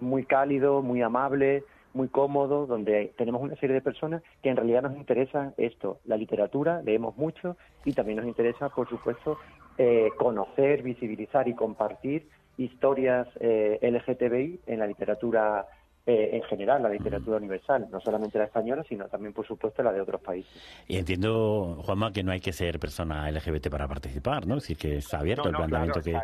muy 0.00 0.24
cálido, 0.24 0.82
muy 0.82 1.02
amable, 1.02 1.62
muy 1.94 2.08
cómodo, 2.08 2.66
donde 2.66 3.12
tenemos 3.16 3.42
una 3.42 3.56
serie 3.56 3.74
de 3.74 3.80
personas 3.80 4.22
que 4.42 4.48
en 4.48 4.56
realidad 4.56 4.82
nos 4.82 4.96
interesa 4.96 5.52
esto, 5.56 5.98
la 6.04 6.16
literatura, 6.16 6.82
leemos 6.82 7.16
mucho 7.16 7.56
y 7.84 7.92
también 7.92 8.18
nos 8.18 8.26
interesa, 8.26 8.68
por 8.70 8.88
supuesto, 8.88 9.38
eh, 9.78 10.10
conocer, 10.18 10.82
visibilizar 10.82 11.48
y 11.48 11.54
compartir 11.54 12.28
historias 12.58 13.26
eh, 13.40 13.78
LGTBI 13.82 14.60
en 14.66 14.78
la 14.78 14.86
literatura 14.86 15.66
eh, 16.04 16.30
en 16.32 16.42
general, 16.42 16.82
la 16.82 16.88
literatura 16.88 17.36
universal, 17.36 17.86
no 17.90 18.00
solamente 18.00 18.36
la 18.36 18.44
española, 18.44 18.84
sino 18.88 19.06
también, 19.06 19.32
por 19.32 19.46
supuesto, 19.46 19.82
la 19.82 19.92
de 19.92 20.00
otros 20.00 20.20
países. 20.20 20.52
Y 20.88 20.96
entiendo, 20.96 21.80
Juanma, 21.84 22.12
que 22.12 22.24
no 22.24 22.32
hay 22.32 22.40
que 22.40 22.52
ser 22.52 22.80
persona 22.80 23.30
LGBT 23.30 23.68
para 23.68 23.86
participar, 23.86 24.46
¿no? 24.46 24.56
Es 24.56 24.64
decir, 24.64 24.76
que 24.76 24.96
está 24.96 25.20
abierto 25.20 25.48
el 25.48 25.54
planteamiento 25.54 26.00
que... 26.00 26.18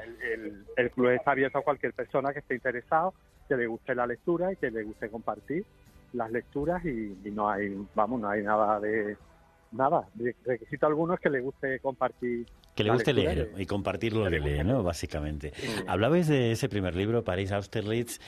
el, 0.76 0.90
club 0.90 1.10
está 1.10 1.30
abierto 1.30 1.58
a 1.58 1.62
cualquier 1.62 1.92
persona 1.92 2.32
que 2.32 2.40
esté 2.40 2.54
interesado, 2.54 3.14
que 3.48 3.56
le 3.56 3.66
guste 3.66 3.94
la 3.94 4.06
lectura 4.06 4.52
y 4.52 4.56
que 4.56 4.70
le 4.70 4.82
guste 4.82 5.08
compartir 5.10 5.64
las 6.12 6.30
lecturas 6.32 6.84
y, 6.84 7.16
y 7.24 7.30
no 7.30 7.48
hay, 7.48 7.76
vamos, 7.94 8.20
no 8.20 8.28
hay 8.28 8.42
nada 8.42 8.80
de 8.80 9.16
nada, 9.72 10.08
requisito 10.44 10.86
alguno 10.86 11.14
es 11.14 11.20
que 11.20 11.30
le 11.30 11.40
guste 11.40 11.80
compartir. 11.80 12.46
Que 12.74 12.84
le 12.84 12.90
guste 12.92 13.12
leer 13.12 13.52
y 13.56 13.66
compartir 13.66 14.12
lo 14.12 14.30
que 14.30 14.38
lee, 14.38 14.62
¿no? 14.62 14.82
Básicamente. 14.82 15.52
Hablabais 15.86 16.28
de 16.28 16.52
ese 16.52 16.68
primer 16.68 16.94
libro, 16.94 17.24
París 17.24 17.50
Austerlitz, 17.50 18.20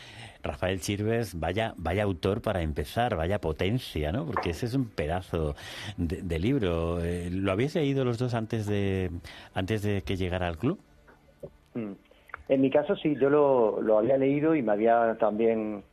Rafael 0.43 0.81
Chirves, 0.81 1.39
vaya, 1.39 1.75
vaya 1.77 2.03
autor 2.03 2.43
para 2.43 2.61
empezar, 2.63 3.17
vaya 3.17 3.41
potencia, 3.41 4.11
¿no? 4.11 4.27
Porque 4.27 4.51
ese 4.51 4.67
es 4.67 4.75
un 4.75 4.89
pedazo 4.89 5.55
de, 5.97 6.39
libro. 6.39 7.01
Eh, 7.01 7.31
¿Lo 7.31 7.53
habéis 7.53 7.77
leído 7.77 8.05
los 8.05 8.19
dos 8.19 8.35
antes 8.35 8.67
de, 8.67 9.11
antes 9.55 9.83
de 9.83 10.03
que 10.03 10.17
llegara 10.17 10.49
al 10.49 10.59
club? 10.59 10.81
Mm. 11.75 11.93
En 12.49 12.61
mi 12.61 12.71
caso 12.71 12.97
sí, 12.97 13.17
yo 13.21 13.31
lo, 13.31 13.81
lo 13.81 13.99
había 13.99 14.19
leído 14.19 14.57
y 14.57 14.63
me 14.63 14.73
había 14.73 15.17
también 15.21 15.85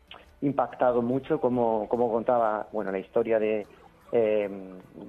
impactado 0.41 1.01
mucho 1.01 1.39
como, 1.39 1.87
como 1.87 2.11
contaba, 2.11 2.67
bueno, 2.71 2.91
la 2.91 2.99
historia 2.99 3.39
de 3.39 3.65
eh, 4.11 4.49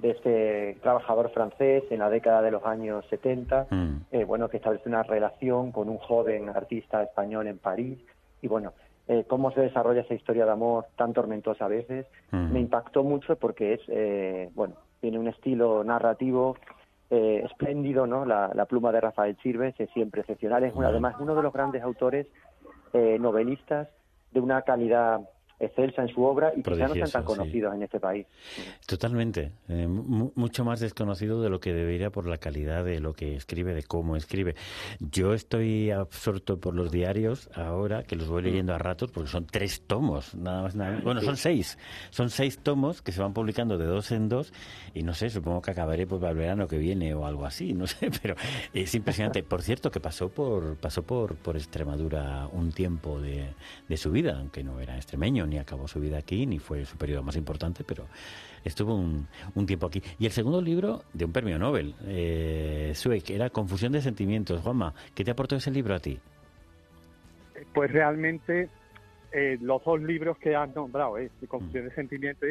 de 0.01 0.11
este 0.11 0.79
trabajador 0.83 1.31
francés 1.31 1.85
en 1.91 2.01
la 2.01 2.11
década 2.11 2.43
de 2.43 2.51
los 2.51 2.65
años 2.65 3.05
70, 3.11 3.67
mm. 3.71 3.97
eh, 4.13 4.25
bueno, 4.25 4.49
que 4.49 4.57
establece 4.57 4.89
una 4.89 5.03
relación 5.03 5.73
con 5.73 5.89
un 5.89 5.99
joven 5.99 6.49
artista 6.49 7.03
español 7.03 7.47
en 7.47 7.59
París 7.59 7.99
y 8.43 8.49
bueno, 8.49 8.73
eh, 9.11 9.25
cómo 9.27 9.51
se 9.53 9.63
desarrolla 9.63 10.03
esa 10.03 10.13
historia 10.13 10.45
de 10.45 10.51
amor 10.51 10.85
tan 10.97 11.15
tormentosa 11.15 11.65
a 11.65 11.69
veces, 11.69 12.07
mm. 12.31 12.53
me 12.53 12.61
impactó 12.61 13.03
mucho 13.05 13.37
porque 13.37 13.73
es, 13.75 13.81
eh, 13.89 14.51
bueno, 14.55 14.75
tiene 15.01 15.19
un 15.19 15.29
estilo 15.29 15.83
narrativo 15.83 16.59
eh, 17.09 17.43
espléndido, 17.43 18.07
¿no? 18.07 18.27
La, 18.27 18.67
pluma 18.69 18.93
de 18.93 19.01
Rafael 19.01 19.39
Sirves 19.43 19.75
es 19.81 19.89
siempre 19.91 20.21
excepcional, 20.21 20.63
es 20.63 20.75
mm. 20.75 20.83
además 20.83 21.17
uno 21.21 21.35
de 21.35 21.43
los 21.43 21.53
grandes 21.53 21.83
autores 21.83 22.27
novelistas 22.93 23.87
de 24.33 24.41
una 24.41 24.63
calidad 24.63 25.21
excelsa 25.61 26.03
en 26.03 26.09
su 26.09 26.23
obra 26.23 26.53
y 26.57 26.63
quizá 26.63 26.89
no 26.89 26.95
sean 26.95 27.11
tan 27.11 27.25
conocidos 27.25 27.75
en 27.75 27.83
este 27.83 27.99
país. 27.99 28.27
Totalmente, 28.87 29.53
eh, 29.69 29.87
mucho 29.89 30.65
más 30.65 30.81
desconocido 30.81 31.43
de 31.43 31.51
lo 31.51 31.61
que 31.61 31.73
debería 31.73 32.11
por 32.11 32.27
la 32.27 32.39
calidad 32.39 32.85
de 32.85 33.01
lo 33.01 33.13
que 33.13 33.35
escribe, 33.35 33.75
de 33.75 33.83
cómo 33.83 34.17
escribe. 34.17 34.55
Yo 35.01 35.35
estoy 35.35 35.91
absorto 35.91 36.59
por 36.59 36.75
los 36.75 36.91
diarios 36.91 37.51
ahora, 37.55 38.05
que 38.05 38.17
los 38.17 38.29
voy 38.29 38.43
leyendo 38.43 38.75
a 38.75 38.79
ratos, 38.79 39.11
porque 39.11 39.31
son 39.31 39.47
tres 39.47 39.83
tomos, 39.87 40.35
nada 40.35 40.63
más 40.63 40.77
nada 40.77 41.01
Bueno, 41.03 41.21
son 41.21 41.37
seis, 41.37 41.79
son 42.11 42.31
seis 42.31 42.59
tomos 42.59 43.03
que 43.03 43.13
se 43.13 43.21
van 43.21 43.33
publicando 43.33 43.79
de 43.79 43.87
dos 43.87 44.13
en 44.13 44.29
dos 44.29 44.53
y 44.95 45.03
no 45.03 45.15
sé, 45.15 45.31
supongo 45.31 45.61
que 45.63 45.73
acabaré 45.73 46.07
pues, 46.07 46.21
para 46.21 46.33
el 46.33 46.39
verano 46.39 46.69
que 46.69 46.79
viene 46.79 47.15
o 47.15 47.27
algo 47.27 47.45
así, 47.45 47.75
no 47.75 47.87
sé, 47.87 48.11
pero 48.23 48.37
es 48.73 48.95
impresionante. 48.95 49.43
Por 49.43 49.63
cierto, 49.63 49.91
que 49.91 50.01
pasó 50.01 50.29
por 50.29 50.77
pasó 50.77 51.03
por, 51.03 51.37
por 51.37 51.57
Extremadura 51.57 52.49
un 52.53 52.73
tiempo 52.73 53.21
de, 53.21 53.55
de 53.89 53.97
su 53.97 54.11
vida, 54.11 54.37
aunque 54.39 54.63
no 54.63 54.79
era 54.81 54.97
extremeño 54.97 55.48
ni 55.49 55.59
acabó 55.59 55.89
su 55.89 56.01
vida 56.01 56.19
aquí, 56.19 56.47
ni 56.47 56.59
fue 56.59 56.85
su 56.85 56.97
periodo 56.97 57.23
más 57.23 57.37
importante, 57.37 57.85
pero 57.85 58.07
estuvo 58.65 58.95
un, 58.95 59.27
un 59.55 59.67
tiempo 59.67 59.87
aquí. 59.87 60.03
Y 60.19 60.27
el 60.27 60.33
segundo 60.33 60.61
libro 60.61 61.05
de 61.13 61.25
un 61.25 61.33
premio 61.33 61.59
Nobel, 61.59 61.95
eh, 62.07 62.93
Sueck, 62.95 63.31
era 63.31 63.51
Confusión 63.51 63.93
de 63.93 64.01
Sentimientos. 64.01 64.61
Juanma, 64.61 64.95
¿qué 65.15 65.25
te 65.25 65.31
aportó 65.31 65.57
ese 65.57 65.71
libro 65.71 65.95
a 65.95 65.99
ti? 65.99 66.19
Pues 67.75 67.91
realmente 67.91 68.69
eh, 69.33 69.59
los 69.61 69.83
dos 69.85 70.01
libros 70.01 70.39
que 70.39 70.55
has 70.55 70.75
nombrado, 70.75 71.19
eh, 71.19 71.31
Confusión 71.49 71.89
de 71.89 71.95
Sentimientos, 71.95 72.51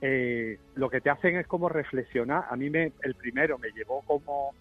eh, 0.00 0.58
lo 0.74 0.90
que 0.90 1.00
te 1.00 1.10
hacen 1.10 1.36
es 1.36 1.46
como 1.46 1.68
reflexionar. 1.68 2.44
A 2.50 2.56
mí 2.56 2.70
me, 2.70 2.92
el 3.02 3.14
primero 3.14 3.58
me 3.58 3.70
llevó 3.70 4.02
como 4.02 4.54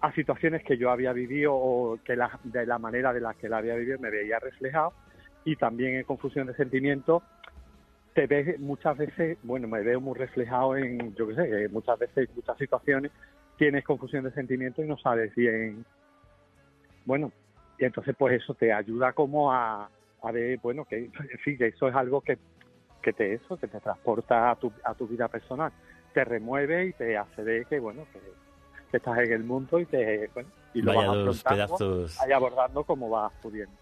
a 0.00 0.12
situaciones 0.12 0.62
que 0.64 0.76
yo 0.76 0.90
había 0.90 1.12
vivido 1.12 1.54
o 1.54 1.98
que 2.04 2.16
la, 2.16 2.38
de 2.44 2.66
la 2.66 2.78
manera 2.78 3.12
de 3.12 3.20
la 3.20 3.34
que 3.34 3.48
la 3.48 3.58
había 3.58 3.74
vivido 3.76 3.98
me 3.98 4.10
veía 4.10 4.38
reflejado 4.38 4.92
y 5.44 5.56
también 5.56 5.96
en 5.96 6.04
confusión 6.04 6.46
de 6.46 6.54
sentimientos 6.54 7.22
te 8.14 8.26
ves 8.26 8.58
muchas 8.60 8.96
veces, 8.96 9.38
bueno, 9.42 9.66
me 9.66 9.82
veo 9.82 10.00
muy 10.00 10.16
reflejado 10.16 10.76
en, 10.76 11.14
yo 11.16 11.26
qué 11.28 11.34
sé, 11.34 11.68
muchas 11.68 11.98
veces, 11.98 12.28
muchas 12.34 12.56
situaciones 12.58 13.10
tienes 13.56 13.84
confusión 13.84 14.24
de 14.24 14.30
sentimientos 14.32 14.84
y 14.84 14.88
no 14.88 14.96
sabes 14.98 15.34
bien, 15.34 15.84
bueno, 17.04 17.32
y 17.78 17.84
entonces 17.84 18.14
pues 18.16 18.40
eso 18.40 18.54
te 18.54 18.72
ayuda 18.72 19.12
como 19.12 19.52
a, 19.52 19.90
a 20.22 20.32
ver, 20.32 20.58
bueno, 20.62 20.84
que 20.84 20.98
en 20.98 21.10
que 21.58 21.66
eso 21.66 21.88
es 21.88 21.94
algo 21.94 22.20
que, 22.20 22.38
que 23.02 23.12
te 23.12 23.34
eso, 23.34 23.56
que 23.56 23.68
te 23.68 23.80
transporta 23.80 24.50
a 24.50 24.56
tu, 24.56 24.72
a 24.84 24.94
tu 24.94 25.06
vida 25.06 25.28
personal, 25.28 25.72
te 26.14 26.24
remueve 26.24 26.86
y 26.86 26.92
te 26.92 27.16
hace 27.16 27.42
ver 27.42 27.66
que, 27.66 27.80
bueno, 27.80 28.06
que, 28.12 28.20
que 28.90 28.96
estás 28.96 29.18
en 29.18 29.32
el 29.32 29.44
mundo 29.44 29.80
y 29.80 29.86
te, 29.86 30.30
bueno, 30.32 30.48
y 30.74 30.82
lo 30.82 30.92
Vaya 30.92 31.06
dos 31.06 31.42
pedazos. 31.42 32.20
Ahí 32.20 32.32
abordando 32.32 32.82
cómo 32.84 33.08
vas 33.08 33.32
pudiendo. 33.40 33.72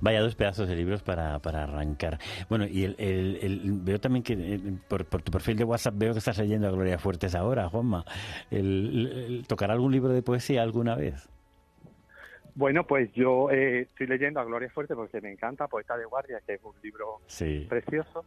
Vaya 0.00 0.20
dos 0.20 0.34
pedazos 0.34 0.68
de 0.68 0.74
libros 0.74 1.02
para, 1.02 1.38
para 1.38 1.62
arrancar. 1.62 2.18
Bueno, 2.48 2.66
y 2.66 2.84
el, 2.84 2.96
el, 2.98 3.60
veo 3.82 4.00
también 4.00 4.24
que 4.24 4.34
eh, 4.34 4.60
por, 4.88 5.06
por, 5.06 5.22
tu 5.22 5.30
perfil 5.30 5.56
de 5.56 5.64
WhatsApp 5.64 5.94
veo 5.96 6.12
que 6.12 6.18
estás 6.18 6.38
leyendo 6.38 6.66
a 6.66 6.70
Gloria 6.72 6.98
Fuertes 6.98 7.34
ahora, 7.34 7.68
Juanma. 7.68 8.04
El, 8.50 9.44
¿Tocará 9.46 9.74
algún 9.74 9.92
libro 9.92 10.10
de 10.10 10.22
poesía 10.22 10.62
alguna 10.62 10.96
vez? 10.96 11.28
Bueno, 12.56 12.84
pues 12.84 13.12
yo 13.12 13.50
eh, 13.50 13.82
estoy 13.82 14.08
leyendo 14.08 14.40
a 14.40 14.44
Gloria 14.44 14.68
Fuertes 14.70 14.96
porque 14.96 15.20
me 15.20 15.30
encanta, 15.30 15.68
Poeta 15.68 15.96
de 15.96 16.04
Guardia, 16.04 16.40
que 16.44 16.54
es 16.54 16.60
un 16.64 16.74
libro 16.82 17.20
precioso. 17.68 18.24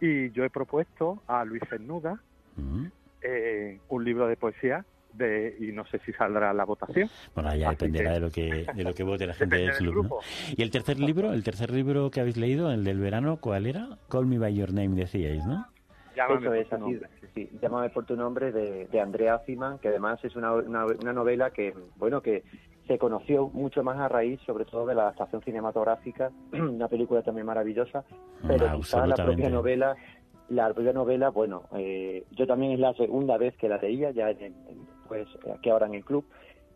Y 0.00 0.30
yo 0.30 0.44
he 0.44 0.50
propuesto 0.50 1.22
a 1.26 1.44
Luis 1.44 1.62
Cernuda 1.68 2.20
mm. 2.56 2.86
eh, 3.22 3.78
un 3.88 4.04
libro 4.04 4.28
de 4.28 4.36
poesía 4.36 4.84
y 5.58 5.72
no 5.72 5.84
sé 5.86 5.98
si 6.00 6.12
saldrá 6.12 6.52
la 6.52 6.64
votación. 6.64 7.08
Bueno, 7.34 7.54
ya 7.54 7.70
dependerá 7.70 8.12
de 8.12 8.20
lo 8.20 8.30
que 8.30 8.66
de 8.74 8.82
lo 8.82 8.94
que 8.94 9.02
vote 9.02 9.26
la 9.26 9.34
gente 9.34 9.56
del 9.56 9.72
club. 9.72 10.14
¿Y 10.56 10.62
el 10.62 10.70
tercer 10.70 10.98
libro, 10.98 11.32
el 11.32 11.44
tercer 11.44 11.70
libro 11.70 12.10
que 12.10 12.20
habéis 12.20 12.36
leído, 12.36 12.70
el 12.70 12.84
del 12.84 12.98
verano, 12.98 13.38
cuál 13.40 13.66
era? 13.66 13.98
Call 14.08 14.26
Me 14.26 14.38
by 14.38 14.54
Your 14.54 14.72
Name 14.72 14.94
decíais, 14.94 15.44
¿no? 15.46 15.66
Llámame 16.16 16.60
Eso 16.60 16.86
es 16.86 17.00
sí, 17.34 17.50
Llámame 17.60 17.90
por 17.90 18.04
tu 18.04 18.16
nombre 18.16 18.52
de, 18.52 18.86
de 18.86 19.00
Andrea 19.00 19.40
Fiman, 19.40 19.78
que 19.78 19.88
además 19.88 20.24
es 20.24 20.36
una, 20.36 20.54
una, 20.54 21.12
novela 21.12 21.50
que, 21.50 21.74
bueno, 21.96 22.20
que 22.20 22.44
se 22.86 22.98
conoció 22.98 23.48
mucho 23.48 23.82
más 23.82 23.98
a 23.98 24.08
raíz, 24.08 24.40
sobre 24.46 24.64
todo 24.64 24.86
de 24.86 24.94
la 24.94 25.02
adaptación 25.02 25.42
cinematográfica, 25.42 26.30
una 26.52 26.86
película 26.86 27.22
también 27.22 27.46
maravillosa, 27.46 28.04
pero 28.46 28.76
quizá 28.76 29.06
la 29.06 29.16
propia 29.16 29.50
novela 29.50 29.96
la 30.48 30.72
propia 30.72 30.92
novela, 30.92 31.30
bueno, 31.30 31.62
eh, 31.74 32.24
yo 32.32 32.46
también 32.46 32.72
es 32.72 32.78
la 32.78 32.92
segunda 32.94 33.38
vez 33.38 33.56
que 33.56 33.68
la 33.68 33.78
leía, 33.78 34.10
ya 34.10 34.30
en, 34.30 34.54
pues 35.08 35.26
aquí 35.54 35.70
ahora 35.70 35.86
en 35.86 35.94
el 35.94 36.04
club, 36.04 36.24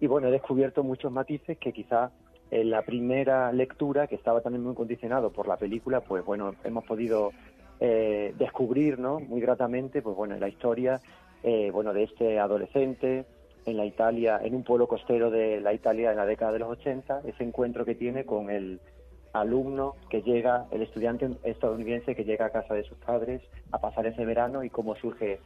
y 0.00 0.06
bueno, 0.06 0.28
he 0.28 0.30
descubierto 0.30 0.82
muchos 0.82 1.10
matices 1.10 1.58
que 1.58 1.72
quizá 1.72 2.10
en 2.50 2.70
la 2.70 2.82
primera 2.82 3.52
lectura, 3.52 4.06
que 4.06 4.14
estaba 4.14 4.40
también 4.40 4.64
muy 4.64 4.74
condicionado 4.74 5.30
por 5.30 5.48
la 5.48 5.56
película, 5.56 6.00
pues 6.00 6.24
bueno, 6.24 6.54
hemos 6.64 6.84
podido 6.84 7.32
eh, 7.80 8.34
descubrir, 8.38 8.98
¿no? 8.98 9.20
Muy 9.20 9.40
gratamente, 9.40 10.02
pues 10.02 10.16
bueno, 10.16 10.36
la 10.36 10.48
historia, 10.48 11.00
eh, 11.42 11.70
bueno, 11.72 11.92
de 11.92 12.04
este 12.04 12.38
adolescente 12.38 13.26
en 13.66 13.76
la 13.76 13.84
Italia, 13.84 14.40
en 14.42 14.54
un 14.54 14.64
pueblo 14.64 14.88
costero 14.88 15.30
de 15.30 15.60
la 15.60 15.74
Italia 15.74 16.10
en 16.10 16.16
la 16.16 16.26
década 16.26 16.52
de 16.52 16.60
los 16.60 16.70
80, 16.70 17.22
ese 17.26 17.44
encuentro 17.44 17.84
que 17.84 17.94
tiene 17.94 18.24
con 18.24 18.50
el 18.50 18.80
alumno 19.32 19.96
que 20.08 20.22
llega, 20.22 20.66
el 20.70 20.82
estudiante 20.82 21.28
estadounidense 21.44 22.14
que 22.14 22.24
llega 22.24 22.46
a 22.46 22.50
casa 22.50 22.74
de 22.74 22.84
sus 22.84 22.96
padres 22.98 23.42
a 23.72 23.78
pasar 23.78 24.06
ese 24.06 24.24
verano 24.24 24.64
y 24.64 24.70
cómo 24.70 24.96
surge 24.96 25.40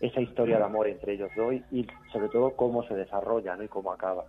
esa 0.00 0.20
historia 0.20 0.58
de 0.58 0.64
amor 0.64 0.88
entre 0.88 1.14
ellos 1.14 1.30
dos 1.36 1.54
y 1.72 1.86
sobre 2.12 2.28
todo 2.28 2.54
cómo 2.54 2.82
se 2.86 2.94
desarrolla 2.94 3.56
¿no? 3.56 3.62
y 3.62 3.68
cómo 3.68 3.92
acaba. 3.92 4.24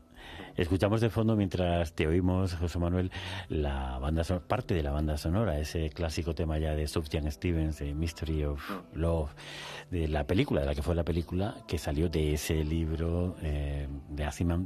Escuchamos 0.55 1.01
de 1.01 1.09
fondo 1.09 1.35
mientras 1.35 1.93
te 1.93 2.07
oímos, 2.07 2.55
José 2.55 2.79
Manuel, 2.79 3.11
la 3.49 3.99
banda 3.99 4.23
parte 4.47 4.73
de 4.73 4.83
la 4.83 4.91
banda 4.91 5.17
sonora, 5.17 5.59
ese 5.59 5.89
clásico 5.91 6.33
tema 6.33 6.57
ya 6.57 6.75
de 6.75 6.87
Sufjan 6.87 7.31
Stevens, 7.31 7.79
de 7.79 7.93
Mystery 7.93 8.43
of 8.45 8.61
Love, 8.93 9.29
de 9.91 10.07
la 10.07 10.25
película, 10.25 10.61
de 10.61 10.67
la 10.67 10.75
que 10.75 10.81
fue 10.81 10.95
la 10.95 11.03
película, 11.03 11.57
que 11.67 11.77
salió 11.77 12.09
de 12.09 12.33
ese 12.33 12.63
libro 12.63 13.35
eh, 13.43 13.87
de 14.09 14.23
Asimov, 14.23 14.65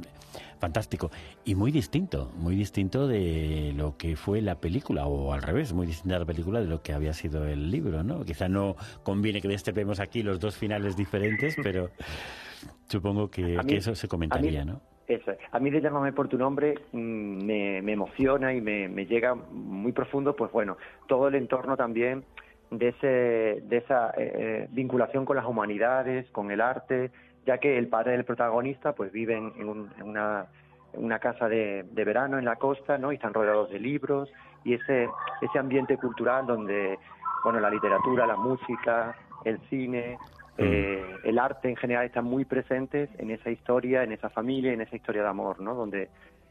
fantástico 0.58 1.10
y 1.44 1.54
muy 1.54 1.72
distinto, 1.72 2.30
muy 2.36 2.56
distinto 2.56 3.06
de 3.06 3.74
lo 3.76 3.96
que 3.96 4.16
fue 4.16 4.40
la 4.40 4.60
película, 4.60 5.06
o 5.06 5.32
al 5.32 5.42
revés, 5.42 5.72
muy 5.72 5.86
distinta 5.86 6.16
a 6.16 6.20
la 6.20 6.24
película 6.24 6.60
de 6.60 6.66
lo 6.66 6.82
que 6.82 6.92
había 6.92 7.12
sido 7.12 7.46
el 7.46 7.70
libro, 7.70 8.02
¿no? 8.02 8.24
Quizá 8.24 8.48
no 8.48 8.76
conviene 9.02 9.40
que 9.40 9.48
destrepemos 9.48 10.00
aquí 10.00 10.22
los 10.22 10.40
dos 10.40 10.56
finales 10.56 10.96
diferentes, 10.96 11.56
pero 11.62 11.90
supongo 12.88 13.30
que, 13.30 13.60
eso 13.68 13.94
se 13.94 14.08
comentaría, 14.08 14.64
¿no? 14.64 14.80
Eso. 15.06 15.32
A 15.50 15.58
mí 15.58 15.70
de 15.70 15.80
Llámame 15.80 16.12
por 16.12 16.28
tu 16.28 16.38
nombre 16.38 16.74
mm, 16.92 17.44
me, 17.44 17.92
emociona 17.92 18.54
y 18.54 18.60
me, 18.60 19.06
llega 19.06 19.34
muy 19.34 19.92
profundo, 19.92 20.36
pues 20.36 20.52
bueno, 20.52 20.76
todo 21.08 21.28
el 21.28 21.34
entorno 21.34 21.76
también 21.76 22.24
de, 22.70 22.88
ese, 22.88 23.62
de 23.66 23.76
esa 23.78 24.10
eh, 24.10 24.32
eh, 24.34 24.68
vinculación 24.70 25.24
con 25.24 25.36
las 25.36 25.46
humanidades, 25.46 26.30
con 26.30 26.50
el 26.50 26.60
arte, 26.60 27.10
ya 27.44 27.58
que 27.58 27.76
el 27.78 27.88
padre 27.88 28.12
del 28.12 28.24
protagonista 28.24 28.94
pues 28.94 29.12
vive 29.12 29.36
en, 29.36 29.68
una, 29.68 30.46
una, 30.92 31.18
casa 31.18 31.48
de, 31.48 31.84
de, 31.90 32.04
verano 32.04 32.38
en 32.38 32.44
la 32.44 32.56
costa, 32.56 32.96
¿no? 32.96 33.10
Y 33.10 33.16
están 33.16 33.34
rodeados 33.34 33.70
de 33.70 33.80
libros 33.80 34.32
y 34.64 34.74
ese, 34.74 35.08
ese 35.40 35.58
ambiente 35.58 35.96
cultural 35.96 36.46
donde, 36.46 36.98
bueno, 37.42 37.58
la 37.58 37.70
literatura, 37.70 38.26
la 38.26 38.36
música, 38.36 39.16
el 39.44 39.58
cine. 39.68 40.16
Eh, 40.62 41.16
el 41.24 41.38
arte 41.38 41.68
en 41.68 41.76
general 41.76 42.04
está 42.04 42.22
muy 42.22 42.44
presente 42.44 43.08
en 43.18 43.30
esa 43.30 43.50
historia, 43.50 44.02
en 44.02 44.12
esa 44.12 44.30
familia, 44.30 44.72
en 44.72 44.80
esa 44.80 44.96
historia 44.96 45.22
de 45.22 45.28
amor, 45.28 45.60
¿no? 45.60 45.74
Donde 45.74 46.08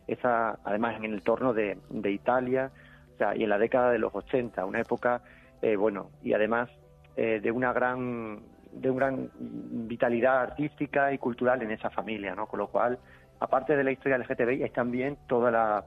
esa, 0.07 0.59
además 0.63 0.95
en 0.97 1.05
el 1.05 1.13
entorno 1.15 1.53
de, 1.53 1.77
Italia, 2.05 2.71
o 3.13 3.17
sea, 3.17 3.35
y 3.35 3.43
en 3.43 3.49
la 3.49 3.57
década 3.57 3.91
de 3.91 3.99
los 3.99 4.13
80, 4.13 4.65
una 4.65 4.81
época, 4.81 5.21
eh, 5.61 5.75
bueno, 5.75 6.09
y 6.23 6.33
además 6.33 6.69
eh, 7.15 7.39
de 7.41 7.51
una 7.51 7.73
gran 7.73 8.39
de 8.71 8.89
una 8.89 9.07
gran 9.07 9.29
vitalidad 9.37 10.41
artística 10.41 11.11
y 11.11 11.17
cultural 11.17 11.61
en 11.61 11.71
esa 11.71 11.89
familia, 11.89 12.33
¿no? 12.35 12.47
Con 12.47 12.59
lo 12.59 12.67
cual, 12.67 12.99
aparte 13.41 13.75
de 13.75 13.83
la 13.83 13.91
historia 13.91 14.17
LGTBI, 14.17 14.63
es 14.63 14.71
también 14.71 15.17
toda 15.27 15.51
la, 15.51 15.85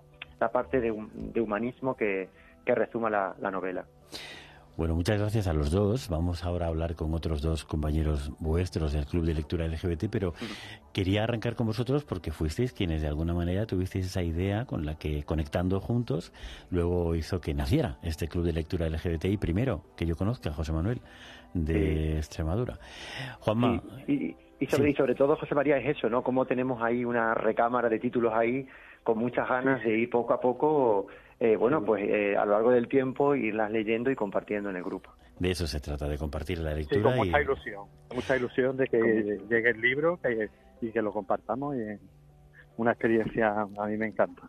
parte 0.52 0.82
de, 0.82 0.90
humanismo 0.90 1.96
que, 1.96 2.28
que 2.66 2.74
resuma 2.74 3.08
la 3.08 3.50
novela. 3.50 3.86
Bueno, 4.76 4.96
muchas 4.96 5.20
gracias 5.20 5.46
a 5.46 5.52
los 5.52 5.70
dos. 5.70 6.08
Vamos 6.08 6.42
ahora 6.42 6.66
a 6.66 6.68
hablar 6.68 6.96
con 6.96 7.14
otros 7.14 7.40
dos 7.40 7.64
compañeros 7.64 8.32
vuestros 8.40 8.92
del 8.92 9.06
Club 9.06 9.24
de 9.24 9.34
Lectura 9.34 9.68
LGBT, 9.68 10.06
pero 10.10 10.34
quería 10.92 11.22
arrancar 11.22 11.54
con 11.54 11.68
vosotros 11.68 12.02
porque 12.02 12.32
fuisteis 12.32 12.72
quienes 12.72 13.00
de 13.00 13.06
alguna 13.06 13.34
manera 13.34 13.66
tuvisteis 13.66 14.06
esa 14.06 14.24
idea 14.24 14.64
con 14.64 14.84
la 14.84 14.98
que 14.98 15.22
conectando 15.22 15.78
juntos 15.78 16.32
luego 16.70 17.14
hizo 17.14 17.40
que 17.40 17.54
naciera 17.54 17.98
este 18.02 18.26
Club 18.26 18.46
de 18.46 18.52
Lectura 18.52 18.88
LGBTI 18.88 19.36
primero 19.36 19.82
que 19.96 20.06
yo 20.06 20.16
conozca, 20.16 20.52
José 20.52 20.72
Manuel, 20.72 21.00
de 21.52 22.16
Extremadura. 22.16 22.76
Juanma. 23.38 23.80
Y, 24.08 24.34
sobre, 24.66 24.90
y 24.90 24.94
sobre 24.94 25.14
todo, 25.14 25.36
José 25.36 25.54
María, 25.54 25.78
es 25.78 25.96
eso, 25.96 26.08
¿no? 26.08 26.22
Cómo 26.22 26.46
tenemos 26.46 26.82
ahí 26.82 27.04
una 27.04 27.32
recámara 27.34 27.88
de 27.88 28.00
títulos 28.00 28.32
ahí 28.34 28.66
con 29.04 29.18
muchas 29.18 29.48
ganas 29.48 29.84
de 29.84 29.98
ir 29.98 30.10
poco 30.10 30.32
a 30.32 30.40
poco 30.40 31.06
eh, 31.40 31.56
bueno, 31.56 31.84
pues 31.84 32.04
eh, 32.08 32.36
a 32.36 32.44
lo 32.44 32.52
largo 32.52 32.70
del 32.70 32.88
tiempo 32.88 33.34
irlas 33.34 33.70
leyendo 33.70 34.10
y 34.10 34.16
compartiendo 34.16 34.70
en 34.70 34.76
el 34.76 34.82
grupo. 34.82 35.10
De 35.38 35.50
eso 35.50 35.66
se 35.66 35.80
trata, 35.80 36.06
de 36.08 36.16
compartir 36.16 36.58
la 36.58 36.74
lectura. 36.74 37.00
Sí, 37.00 37.02
con 37.02 37.16
mucha 37.16 37.40
ilusión, 37.40 37.88
mucha 38.14 38.36
ilusión 38.36 38.76
de 38.76 38.86
que 38.86 39.40
llegue 39.50 39.70
el 39.70 39.80
libro 39.80 40.20
y 40.80 40.90
que 40.90 41.02
lo 41.02 41.12
compartamos. 41.12 41.74
Y 41.76 41.98
una 42.76 42.92
experiencia 42.92 43.52
a 43.60 43.86
mí 43.86 43.96
me 43.96 44.06
encanta. 44.06 44.42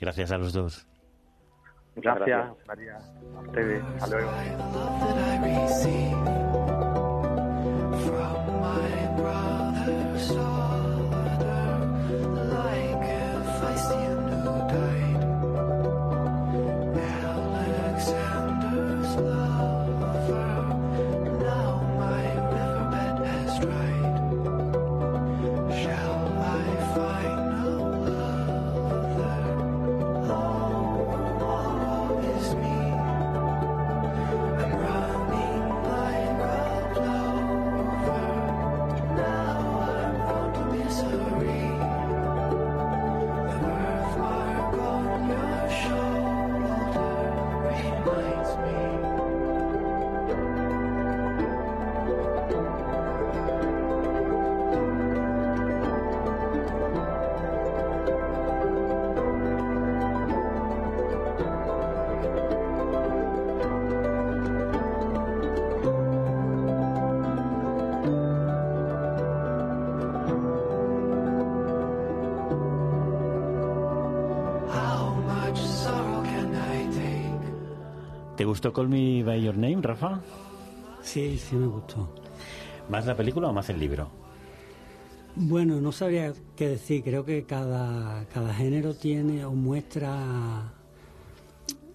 Gracias 0.00 0.32
a 0.32 0.38
los 0.38 0.52
dos. 0.52 0.86
gracias, 1.94 2.50
María. 2.66 2.98
A 3.36 3.40
ustedes. 3.40 3.84
Hasta 4.00 4.16
luego. 4.16 4.32
¿Te 78.42 78.46
gustó 78.46 78.72
Call 78.72 78.88
Me 78.88 79.22
By 79.22 79.40
Your 79.40 79.56
Name, 79.56 79.80
Rafa? 79.80 80.20
Sí, 81.00 81.38
sí 81.38 81.54
me 81.54 81.68
gustó. 81.68 82.12
¿Más 82.88 83.06
la 83.06 83.16
película 83.16 83.46
o 83.46 83.52
más 83.52 83.70
el 83.70 83.78
libro? 83.78 84.08
Bueno, 85.36 85.80
no 85.80 85.92
sabría 85.92 86.32
qué 86.56 86.70
decir. 86.70 87.04
Creo 87.04 87.24
que 87.24 87.44
cada, 87.44 88.24
cada 88.34 88.52
género 88.52 88.94
tiene 88.94 89.44
o 89.44 89.52
muestra... 89.52 90.72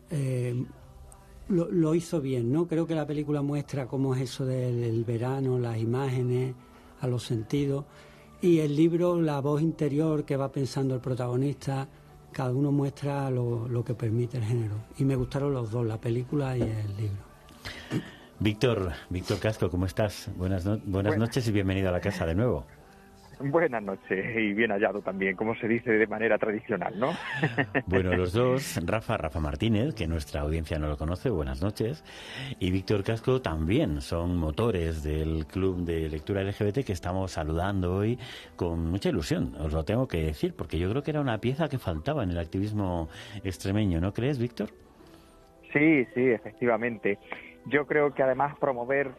Eh, 0.10 0.64
lo, 1.50 1.94
hizo 1.94 2.22
bien, 2.22 2.50
¿no? 2.50 2.66
Creo 2.66 2.88
que 2.88 2.96
la 2.96 3.06
película 3.06 3.42
muestra 3.42 3.88
cómo 3.88 4.16
es 4.16 4.22
eso 4.22 4.46
del 4.46 5.04
verano, 5.04 5.60
las 5.60 5.78
imágenes, 5.78 6.56
a 7.02 7.08
los 7.08 7.24
sentidos. 7.24 7.84
Y 8.40 8.60
el 8.60 8.74
libro, 8.74 9.22
la 9.22 9.42
voz 9.42 9.62
interior 9.62 10.24
que 10.24 10.38
va 10.38 10.50
pensando 10.50 10.96
el 10.96 11.02
protagonista, 11.02 11.90
cada 12.38 12.52
uno 12.52 12.72
muestra 12.72 13.32
lo, 13.32 13.84
que 13.84 13.96
permite 13.96 14.38
el 14.38 14.44
género. 14.44 14.76
Y 15.00 15.06
me 15.06 15.16
gustaron 15.16 15.54
los 15.54 15.72
dos, 15.72 15.84
la 15.84 16.00
película 16.00 16.56
y 16.56 16.62
el 16.62 16.96
libro. 16.96 17.24
Víctor, 18.40 18.92
Víctor 19.10 19.40
Casco, 19.40 19.72
¿cómo 19.72 19.88
estás? 19.88 20.30
Buenas, 20.38 20.64
buenas 20.86 21.18
noches 21.18 21.48
y 21.48 21.52
bienvenido 21.52 21.90
a 21.90 21.92
la 21.92 22.00
casa 22.00 22.28
de 22.28 22.36
nuevo. 22.36 22.64
Buenas 23.40 23.84
noches 23.84 24.36
y 24.36 24.54
bien 24.54 24.72
hallado 24.72 25.02
también, 25.02 25.36
como 25.36 25.56
se 25.56 25.68
dice 25.68 25.92
de 25.92 26.08
manera 26.08 26.40
tradicional, 26.40 27.00
¿no? 27.00 27.12
Bueno, 27.86 28.16
los 28.16 28.34
dos, 28.34 28.80
Rafa, 28.86 29.18
Rafa 29.18 29.40
Martínez, 29.40 29.94
que 29.94 30.08
nuestra 30.08 30.42
audiencia 30.42 30.80
no 30.80 30.88
lo 30.88 30.98
conoce, 30.98 31.30
buenas 31.30 31.62
noches, 31.62 32.04
y 32.60 32.72
Víctor 32.72 33.04
Casco 33.04 33.42
también 33.42 34.02
son 34.02 34.38
motores 34.38 35.04
del 35.04 35.46
Club 35.46 35.86
de 35.86 36.10
Lectura 36.10 36.44
LGBT 36.44 36.84
que 36.84 36.94
estamos 36.94 37.32
saludando 37.32 37.96
hoy 37.96 38.18
con 38.56 38.90
mucha 38.90 39.10
ilusión, 39.10 39.54
os 39.60 39.72
lo 39.72 39.86
tengo 39.86 40.08
que 40.08 40.24
decir, 40.24 40.56
porque 40.56 40.80
yo 40.80 40.90
creo 40.90 41.04
que 41.04 41.12
era 41.12 41.22
una 41.22 41.38
pieza 41.38 41.70
que 41.70 41.78
faltaba 41.78 42.24
en 42.24 42.32
el 42.32 42.40
activismo 42.40 43.08
extremeño, 43.44 44.02
¿no 44.02 44.14
crees, 44.14 44.40
Víctor? 44.40 44.70
Sí, 45.74 46.06
sí, 46.16 46.26
efectivamente. 46.30 47.20
Yo 47.66 47.86
creo 47.86 48.14
que 48.14 48.24
además 48.24 48.58
promover 48.58 49.12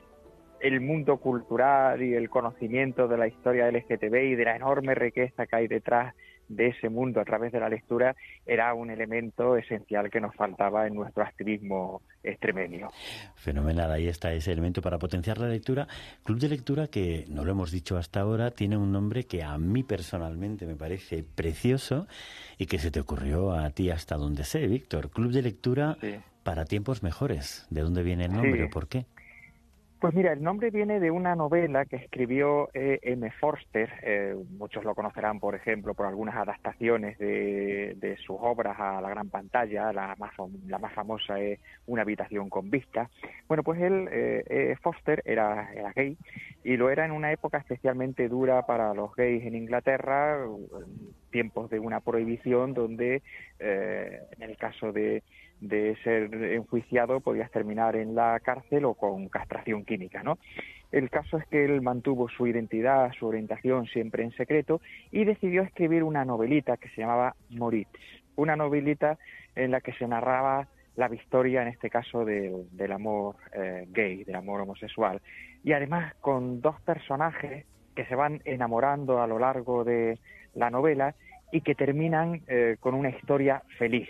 el 0.61 0.81
mundo 0.81 1.19
cultural 1.19 2.03
y 2.03 2.15
el 2.15 2.29
conocimiento 2.29 3.09
de 3.09 3.19
la 3.19 3.29
historia 3.29 3.71
LGTB 3.71 4.15
y 4.15 4.35
de 4.35 4.45
la 4.45 4.57
enorme 4.57 4.95
riqueza 4.95 5.47
que 5.47 5.57
hay 5.57 5.69
detrás 5.69 6.15
de 6.49 6.69
ese 6.69 6.89
mundo 6.89 7.21
a 7.21 7.25
través 7.25 7.53
de 7.53 7.61
la 7.61 7.69
lectura 7.69 8.17
era 8.47 8.73
un 8.75 8.91
elemento 8.91 9.57
esencial 9.57 10.11
que 10.11 10.21
nos 10.21 10.35
faltaba 10.35 10.87
en 10.87 10.95
nuestro 10.95 11.23
activismo 11.23 12.03
extremeño. 12.23 12.89
Fenomenal, 13.35 13.93
ahí 13.93 14.09
está 14.09 14.33
ese 14.33 14.53
elemento 14.53 14.81
para 14.81 14.99
potenciar 14.99 15.39
la 15.39 15.49
lectura. 15.49 15.87
Club 16.25 16.39
de 16.39 16.49
lectura 16.49 16.89
que, 16.89 17.27
no 17.29 17.45
lo 17.45 17.53
hemos 17.53 17.71
dicho 17.71 17.97
hasta 17.97 18.21
ahora, 18.21 18.51
tiene 18.51 18.77
un 18.77 18.93
nombre 18.93 19.25
que 19.25 19.43
a 19.43 19.59
mí 19.59 19.83
personalmente 19.83 20.67
me 20.67 20.75
parece 20.75 21.23
precioso 21.23 22.07
y 22.57 22.67
que 22.67 22.79
se 22.79 22.91
te 22.91 23.01
ocurrió 23.01 23.53
a 23.53 23.71
ti 23.71 23.91
hasta 23.91 24.17
donde 24.17 24.45
sé, 24.45 24.67
Víctor. 24.67 25.11
Club 25.11 25.33
de 25.33 25.43
lectura 25.43 25.99
para 26.43 26.65
tiempos 26.65 27.03
mejores. 27.03 27.67
¿De 27.71 27.83
dónde 27.83 28.03
viene 28.03 28.25
el 28.25 28.33
nombre 28.33 28.65
o 28.65 28.71
por 28.71 28.89
qué? 28.89 29.05
Pues 30.01 30.15
mira, 30.15 30.33
el 30.33 30.45
nombre 30.45 30.71
viene 30.71 31.01
de 31.01 31.11
una 31.11 31.35
novela 31.35 31.85
que 31.85 31.97
escribió 31.97 32.69
e. 32.73 33.01
M. 33.03 33.29
Forster. 33.41 33.91
Eh, 34.03 34.37
muchos 34.57 34.85
lo 34.85 34.95
conocerán, 34.95 35.41
por 35.41 35.57
ejemplo, 35.57 35.93
por 35.95 36.07
algunas 36.07 36.37
adaptaciones 36.37 37.19
de, 37.19 38.17
sus 38.25 38.37
obras 38.39 38.79
a 38.79 39.01
la 39.01 39.11
gran 39.11 39.29
pantalla. 39.29 39.93
La 39.93 40.15
más, 40.17 40.31
la 40.69 40.79
más 40.79 40.93
famosa 40.95 41.41
es 41.41 41.59
Una 41.87 42.03
habitación 42.03 42.49
con 42.49 42.71
vista. 42.71 43.11
Bueno, 43.49 43.65
pues 43.65 43.81
él, 43.81 44.09
eh, 44.13 44.45
e. 44.49 44.77
Foster, 44.77 45.21
era, 45.25 45.73
era 45.75 45.93
gay 45.93 46.17
y 46.63 46.77
lo 46.77 46.91
era 46.91 47.05
en 47.05 47.13
una 47.13 47.33
época 47.33 47.59
especialmente 47.59 48.29
dura 48.29 48.67
para 48.67 48.93
los 48.95 49.15
gays 49.17 49.45
en 49.45 49.55
Inglaterra, 49.55 50.47
tiempos 51.31 51.71
de 51.71 51.79
una 51.79 52.01
prohibición 52.01 52.75
donde, 52.75 53.23
eh, 53.59 54.21
en 54.39 54.43
el 54.43 54.57
caso 54.57 54.93
de 54.93 55.23
de 55.61 55.97
ser 56.05 56.33
enjuiciado 56.35 57.21
podías 57.21 57.51
terminar 57.51 57.97
en 57.97 58.15
la 58.15 58.39
cárcel 58.41 58.85
o 58.85 58.95
con 58.95 59.29
castración 59.29 59.85
química, 59.85 60.23
¿no? 60.23 60.39
El 60.91 61.11
caso 61.11 61.37
es 61.37 61.47
que 61.47 61.65
él 61.65 61.83
mantuvo 61.83 62.29
su 62.29 62.47
identidad, 62.47 63.13
su 63.19 63.27
orientación 63.27 63.87
siempre 63.87 64.23
en 64.23 64.33
secreto 64.33 64.81
y 65.11 65.25
decidió 65.25 65.63
escribir 65.63 66.03
una 66.03 66.25
novelita 66.25 66.77
que 66.79 66.89
se 66.91 67.03
llamaba 67.03 67.35
Moritz, 67.51 67.91
una 68.37 68.57
novelita 68.57 69.19
en 69.55 69.71
la 69.71 69.81
que 69.81 69.93
se 69.95 70.07
narraba 70.07 70.69
la 70.97 71.09
victoria, 71.09 71.63
en 71.63 71.69
este 71.69 71.91
caso, 71.91 72.25
del, 72.25 72.93
amor 72.93 73.37
eh, 73.53 73.87
gay, 73.89 74.25
del 74.25 74.35
amor 74.35 74.63
homosexual. 74.63 75.21
Y 75.63 75.73
además 75.73 76.15
con 76.21 76.61
dos 76.61 76.81
personajes 76.81 77.67
que 77.95 78.05
se 78.07 78.15
van 78.15 78.41
enamorando 78.45 79.23
a 79.23 79.27
lo 79.27 79.39
largo 79.39 79.85
de 79.85 80.19
la 80.55 80.71
novela 80.71 81.15
y 81.53 81.61
que 81.61 81.75
terminan 81.75 82.43
eh, 82.49 82.77
con 82.81 82.95
una 82.95 83.11
historia 83.11 83.63
feliz, 83.79 84.09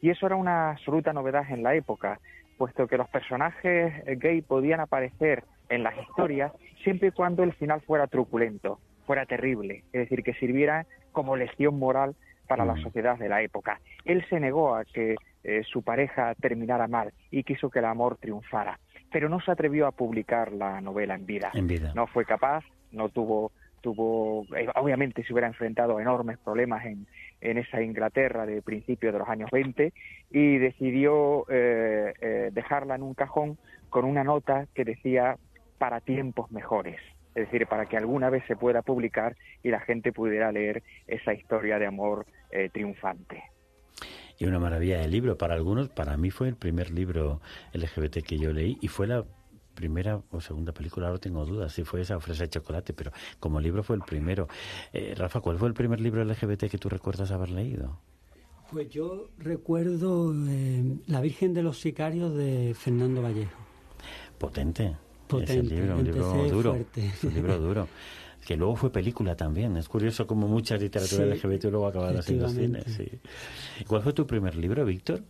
y 0.00 0.10
eso 0.10 0.26
era 0.26 0.36
una 0.36 0.70
absoluta 0.70 1.12
novedad 1.12 1.44
en 1.50 1.62
la 1.62 1.74
época, 1.74 2.20
puesto 2.58 2.86
que 2.86 2.96
los 2.96 3.08
personajes 3.08 4.04
gay 4.18 4.42
podían 4.42 4.80
aparecer 4.80 5.44
en 5.68 5.82
las 5.82 5.96
historias 5.98 6.52
siempre 6.82 7.08
y 7.08 7.12
cuando 7.12 7.42
el 7.42 7.52
final 7.52 7.80
fuera 7.80 8.06
truculento, 8.06 8.78
fuera 9.06 9.26
terrible, 9.26 9.84
es 9.92 10.08
decir, 10.08 10.22
que 10.22 10.34
sirviera 10.34 10.86
como 11.12 11.36
lección 11.36 11.78
moral 11.78 12.14
para 12.46 12.64
la 12.64 12.74
mm. 12.74 12.82
sociedad 12.82 13.18
de 13.18 13.28
la 13.28 13.42
época. 13.42 13.80
Él 14.04 14.24
se 14.28 14.40
negó 14.40 14.74
a 14.74 14.84
que 14.84 15.16
eh, 15.44 15.62
su 15.64 15.82
pareja 15.82 16.34
terminara 16.34 16.86
mal 16.86 17.12
y 17.30 17.42
quiso 17.44 17.70
que 17.70 17.80
el 17.80 17.84
amor 17.84 18.16
triunfara, 18.18 18.78
pero 19.12 19.28
no 19.28 19.40
se 19.40 19.50
atrevió 19.50 19.86
a 19.86 19.92
publicar 19.92 20.52
la 20.52 20.80
novela 20.80 21.14
en 21.14 21.26
vida. 21.26 21.50
En 21.54 21.66
vida. 21.66 21.92
No 21.94 22.06
fue 22.06 22.24
capaz, 22.24 22.64
no 22.92 23.08
tuvo 23.08 23.52
eh, 23.92 24.68
obviamente 24.74 25.24
se 25.24 25.32
hubiera 25.32 25.48
enfrentado 25.48 25.98
a 25.98 26.02
enormes 26.02 26.38
problemas 26.38 26.84
en, 26.86 27.06
en 27.40 27.58
esa 27.58 27.82
Inglaterra 27.82 28.46
de 28.46 28.62
principios 28.62 29.12
de 29.12 29.18
los 29.18 29.28
años 29.28 29.50
20 29.50 29.92
y 30.30 30.58
decidió 30.58 31.44
eh, 31.48 32.14
eh, 32.20 32.50
dejarla 32.52 32.94
en 32.94 33.02
un 33.02 33.14
cajón 33.14 33.58
con 33.90 34.04
una 34.04 34.24
nota 34.24 34.66
que 34.74 34.84
decía 34.84 35.36
para 35.78 36.00
tiempos 36.00 36.50
mejores, 36.50 36.96
es 37.34 37.50
decir, 37.50 37.66
para 37.66 37.86
que 37.86 37.96
alguna 37.96 38.30
vez 38.30 38.42
se 38.46 38.56
pueda 38.56 38.82
publicar 38.82 39.36
y 39.62 39.70
la 39.70 39.80
gente 39.80 40.12
pudiera 40.12 40.50
leer 40.52 40.82
esa 41.06 41.34
historia 41.34 41.78
de 41.78 41.86
amor 41.86 42.26
triunfante. 42.72 43.42
Y 44.38 44.46
una 44.46 44.58
maravilla 44.58 44.98
de 44.98 45.08
libro 45.08 45.36
para 45.36 45.54
algunos, 45.54 45.88
para 45.88 46.16
mí 46.16 46.30
fue 46.30 46.48
el 46.48 46.56
primer 46.56 46.90
libro 46.90 47.40
LGBT 47.72 48.22
que 48.26 48.38
yo 48.38 48.52
leí 48.52 48.78
y 48.80 48.88
fue 48.88 49.06
la 49.06 49.24
primera 49.76 50.20
o 50.32 50.40
segunda 50.40 50.72
película, 50.72 51.06
ahora 51.06 51.20
tengo 51.20 51.44
dudas 51.44 51.72
si 51.72 51.84
fue 51.84 52.00
esa 52.00 52.18
Fresa 52.18 52.44
de 52.44 52.50
Chocolate, 52.50 52.92
pero 52.92 53.12
como 53.38 53.60
libro 53.60 53.84
fue 53.84 53.94
el 53.94 54.02
primero. 54.02 54.48
Eh, 54.92 55.14
Rafa, 55.16 55.40
¿cuál 55.40 55.58
fue 55.58 55.68
el 55.68 55.74
primer 55.74 56.00
libro 56.00 56.24
LGBT 56.24 56.64
que 56.68 56.78
tú 56.78 56.88
recuerdas 56.88 57.30
haber 57.30 57.50
leído? 57.50 58.00
Pues 58.72 58.88
yo 58.90 59.28
recuerdo 59.38 60.34
eh, 60.48 60.96
La 61.06 61.20
Virgen 61.20 61.54
de 61.54 61.62
los 61.62 61.78
Sicarios 61.78 62.34
de 62.34 62.74
Fernando 62.76 63.22
Vallejo. 63.22 63.60
Potente. 64.38 64.96
Potente. 65.28 65.62
libro, 65.62 65.96
un 65.96 66.04
libro 66.04 66.48
duro. 66.48 66.76
Un 67.22 67.34
libro 67.34 67.58
duro. 67.58 67.88
Que 68.44 68.56
luego 68.56 68.76
fue 68.76 68.90
película 68.90 69.36
también. 69.36 69.76
Es 69.76 69.88
curioso 69.88 70.26
como 70.26 70.48
mucha 70.48 70.76
literatura 70.76 71.26
LGBT 71.26 71.64
luego 71.64 71.88
acabaron 71.88 72.22
siendo 72.22 72.48
cine. 72.48 72.82
Sí. 72.86 73.08
¿Cuál 73.86 74.02
fue 74.02 74.12
tu 74.12 74.26
primer 74.26 74.56
libro, 74.56 74.84
Víctor? 74.84 75.22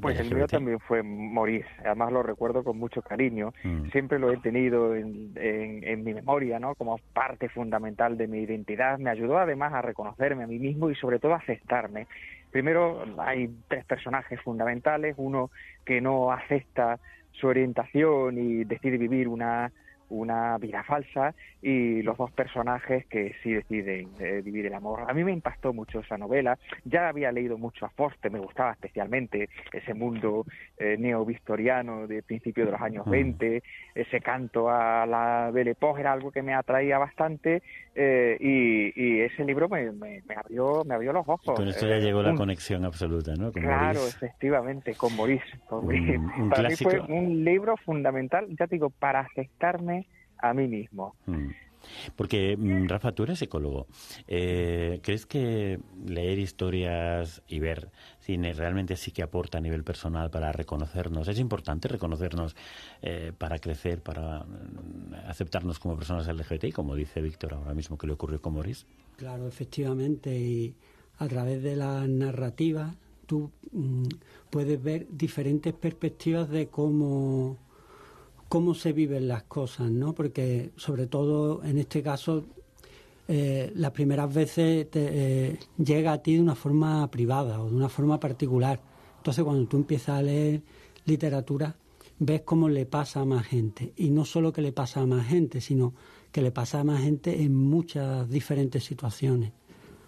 Pues 0.00 0.20
el 0.20 0.34
mío 0.34 0.46
también 0.46 0.78
fue 0.80 1.02
morir, 1.02 1.64
además 1.84 2.12
lo 2.12 2.22
recuerdo 2.22 2.62
con 2.62 2.78
mucho 2.78 3.02
cariño, 3.02 3.52
mm. 3.64 3.86
siempre 3.90 4.18
lo 4.18 4.30
he 4.32 4.36
tenido 4.36 4.94
en, 4.94 5.32
en, 5.36 6.04
mi 6.04 6.14
memoria, 6.14 6.58
¿no? 6.58 6.74
Como 6.74 6.98
parte 7.12 7.48
fundamental 7.48 8.16
de 8.16 8.26
mi 8.26 8.40
identidad, 8.40 8.98
me 8.98 9.10
ayudó 9.10 9.38
además 9.38 9.72
a 9.72 9.82
reconocerme 9.82 10.44
a 10.44 10.46
mí 10.46 10.58
mismo 10.58 10.90
y 10.90 10.94
sobre 10.94 11.18
todo 11.18 11.34
a 11.34 11.38
aceptarme. 11.38 12.06
Primero 12.50 13.04
hay 13.18 13.50
tres 13.68 13.84
personajes 13.84 14.40
fundamentales, 14.42 15.14
uno 15.18 15.50
que 15.84 16.00
no 16.00 16.32
acepta 16.32 16.98
su 17.32 17.46
orientación 17.46 18.38
y 18.38 18.64
decide 18.64 18.98
vivir 18.98 19.28
una 19.28 19.70
una 20.10 20.58
vida 20.58 20.82
falsa 20.84 21.34
y 21.60 22.02
los 22.02 22.16
dos 22.16 22.30
personajes 22.30 23.06
que 23.06 23.34
sí 23.42 23.52
deciden 23.52 24.10
eh, 24.20 24.42
vivir 24.44 24.66
el 24.66 24.74
amor. 24.74 25.04
A 25.08 25.12
mí 25.12 25.24
me 25.24 25.32
impactó 25.32 25.72
mucho 25.72 26.00
esa 26.00 26.16
novela. 26.16 26.58
Ya 26.84 27.08
había 27.08 27.32
leído 27.32 27.58
mucho 27.58 27.86
a 27.86 27.90
Foster, 27.90 28.30
me 28.30 28.38
gustaba 28.38 28.72
especialmente 28.72 29.48
ese 29.72 29.94
mundo 29.94 30.46
eh, 30.78 30.96
neo-victoriano 30.98 32.06
de 32.06 32.22
principios 32.22 32.66
de 32.66 32.72
los 32.72 32.80
años 32.80 33.06
20, 33.06 33.58
mm. 33.58 33.98
ese 33.98 34.20
canto 34.20 34.70
a 34.70 35.06
la 35.06 35.50
Belle 35.52 35.72
Époque 35.72 36.00
era 36.00 36.12
algo 36.12 36.30
que 36.30 36.42
me 36.42 36.54
atraía 36.54 36.98
bastante 36.98 37.62
eh, 37.94 38.36
y, 38.40 39.20
ese 39.20 39.44
libro 39.44 39.68
me, 39.68 39.90
me, 39.90 40.22
abrió 40.36 40.84
me 40.84 40.94
abrió 40.94 41.12
los 41.12 41.28
ojos. 41.28 41.56
Con 41.56 41.66
esto 41.66 41.88
ya 41.88 41.96
llegó 41.96 42.22
la 42.22 42.34
conexión 42.34 42.84
absoluta, 42.84 43.34
¿no? 43.34 43.50
claro, 43.50 44.06
efectivamente, 44.06 44.94
con 44.94 45.16
Maurice. 45.16 45.44
Para 45.68 46.68
mí 46.68 46.76
fue 46.76 47.00
un 47.00 47.44
libro 47.44 47.76
fundamental, 47.76 48.46
ya 48.56 48.68
te 48.68 48.76
digo, 48.76 48.90
para 48.90 49.20
aceptarme 49.20 49.97
a 50.38 50.54
mí 50.54 50.68
mismo. 50.68 51.14
Mm. 51.26 51.48
Porque, 52.16 52.56
mm, 52.56 52.88
Rafa, 52.88 53.12
tú 53.12 53.24
eres 53.24 53.40
ecólogo. 53.42 53.86
Eh, 54.26 55.00
¿Crees 55.02 55.26
que 55.26 55.80
leer 56.06 56.38
historias 56.38 57.42
y 57.48 57.60
ver 57.60 57.90
cine 58.20 58.52
realmente 58.52 58.96
sí 58.96 59.10
que 59.10 59.22
aporta 59.22 59.58
a 59.58 59.60
nivel 59.60 59.84
personal 59.84 60.30
para 60.30 60.52
reconocernos? 60.52 61.28
¿Es 61.28 61.38
importante 61.38 61.88
reconocernos 61.88 62.56
eh, 63.02 63.32
para 63.36 63.58
crecer, 63.58 64.02
para 64.02 64.44
mm, 64.44 65.14
aceptarnos 65.28 65.78
como 65.78 65.96
personas 65.96 66.28
LGBTI, 66.28 66.72
como 66.72 66.94
dice 66.94 67.20
Víctor 67.22 67.54
ahora 67.54 67.74
mismo 67.74 67.96
que 67.96 68.06
le 68.06 68.14
ocurrió 68.14 68.40
con 68.40 68.54
Maurice? 68.54 68.86
Claro, 69.16 69.46
efectivamente. 69.46 70.36
Y 70.36 70.74
a 71.18 71.26
través 71.28 71.62
de 71.62 71.76
la 71.76 72.06
narrativa 72.06 72.94
tú 73.26 73.50
puedes 74.48 74.82
ver 74.82 75.06
diferentes 75.10 75.74
perspectivas 75.74 76.48
de 76.48 76.68
cómo 76.68 77.58
cómo 78.48 78.74
se 78.74 78.92
viven 78.92 79.28
las 79.28 79.44
cosas, 79.44 79.90
¿no? 79.90 80.14
Porque 80.14 80.70
sobre 80.76 81.06
todo 81.06 81.62
en 81.64 81.78
este 81.78 82.02
caso 82.02 82.44
eh, 83.28 83.72
las 83.74 83.90
primeras 83.90 84.32
veces 84.32 84.90
te, 84.90 85.08
eh, 85.10 85.58
llega 85.76 86.12
a 86.12 86.22
ti 86.22 86.34
de 86.34 86.40
una 86.40 86.54
forma 86.54 87.10
privada 87.10 87.60
o 87.62 87.68
de 87.68 87.76
una 87.76 87.88
forma 87.88 88.18
particular. 88.18 88.80
Entonces 89.18 89.44
cuando 89.44 89.66
tú 89.66 89.76
empiezas 89.76 90.18
a 90.18 90.22
leer 90.22 90.62
literatura 91.04 91.76
ves 92.18 92.42
cómo 92.42 92.68
le 92.68 92.86
pasa 92.86 93.20
a 93.20 93.24
más 93.24 93.46
gente 93.46 93.92
y 93.96 94.10
no 94.10 94.24
solo 94.24 94.52
que 94.52 94.62
le 94.62 94.72
pasa 94.72 95.00
a 95.00 95.06
más 95.06 95.26
gente, 95.26 95.60
sino 95.60 95.94
que 96.32 96.42
le 96.42 96.50
pasa 96.50 96.80
a 96.80 96.84
más 96.84 97.02
gente 97.02 97.42
en 97.42 97.54
muchas 97.54 98.28
diferentes 98.28 98.84
situaciones. 98.84 99.52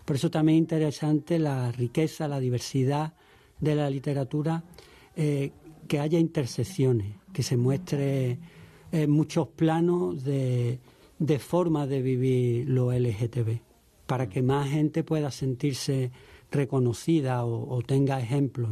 Por 0.04 0.16
eso 0.16 0.30
también 0.30 0.56
es 0.56 0.62
interesante 0.62 1.38
la 1.38 1.70
riqueza, 1.72 2.26
la 2.26 2.40
diversidad 2.40 3.14
de 3.60 3.74
la 3.74 3.88
literatura, 3.90 4.64
eh, 5.14 5.52
que 5.90 5.98
haya 5.98 6.20
intersecciones 6.20 7.16
que 7.32 7.42
se 7.42 7.56
muestre 7.56 8.38
en 8.92 9.10
muchos 9.10 9.48
planos 9.48 10.22
de, 10.22 10.78
de 11.18 11.38
forma 11.40 11.88
de 11.88 12.00
vivir 12.00 12.68
lo 12.68 12.92
LGTB, 12.92 13.58
para 14.06 14.28
que 14.28 14.40
más 14.40 14.70
gente 14.70 15.02
pueda 15.02 15.32
sentirse 15.32 16.12
reconocida 16.52 17.44
o, 17.44 17.82
tenga 17.82 18.20
ejemplos. 18.20 18.70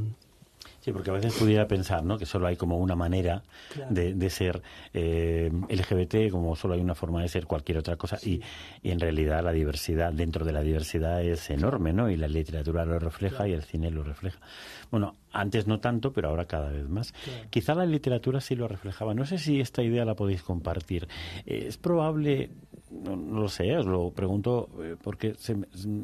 Sí, 0.78 0.92
porque 0.92 1.10
a 1.10 1.14
veces 1.14 1.34
pudiera 1.34 1.66
pensar 1.66 2.04
¿no? 2.04 2.18
que 2.18 2.24
solo 2.24 2.46
hay 2.46 2.56
como 2.56 2.78
una 2.78 2.94
manera 2.94 3.42
de, 3.90 4.14
de, 4.14 4.30
ser 4.30 4.62
eh, 4.94 5.50
LGBT, 5.68 6.30
como 6.30 6.54
solo 6.54 6.74
hay 6.74 6.80
una 6.80 6.94
forma 6.94 7.20
de 7.22 7.28
ser 7.28 7.46
cualquier 7.46 7.78
otra 7.78 7.96
cosa, 7.96 8.16
y, 8.22 8.40
y, 8.80 8.92
en 8.92 9.00
realidad 9.00 9.42
la 9.42 9.50
diversidad, 9.50 10.12
dentro 10.12 10.44
de 10.44 10.52
la 10.52 10.62
diversidad 10.62 11.20
es 11.20 11.50
enorme, 11.50 11.92
¿no? 11.92 12.08
Y 12.08 12.16
la 12.16 12.28
literatura 12.28 12.84
lo 12.84 13.00
refleja 13.00 13.48
y 13.48 13.52
el 13.54 13.64
cine 13.64 13.90
lo 13.90 14.04
refleja. 14.04 14.38
Bueno, 14.92 15.16
antes 15.32 15.66
no 15.66 15.80
tanto, 15.80 16.12
pero 16.12 16.28
ahora 16.28 16.46
cada 16.46 16.70
vez 16.70 16.88
más. 16.88 17.14
Quizá 17.50 17.74
la 17.74 17.86
literatura 17.86 18.40
sí 18.40 18.54
lo 18.56 18.68
reflejaba. 18.68 19.14
No 19.14 19.24
sé 19.24 19.38
si 19.38 19.60
esta 19.60 19.82
idea 19.82 20.04
la 20.04 20.14
podéis 20.14 20.42
compartir. 20.42 21.08
Eh, 21.46 21.64
es 21.68 21.76
probable 21.78 22.50
no, 22.90 23.16
lo 23.16 23.48
sé, 23.48 23.76
os 23.76 23.86
lo 23.86 24.10
pregunto 24.10 24.68
eh, 24.82 24.96
porque 25.02 25.34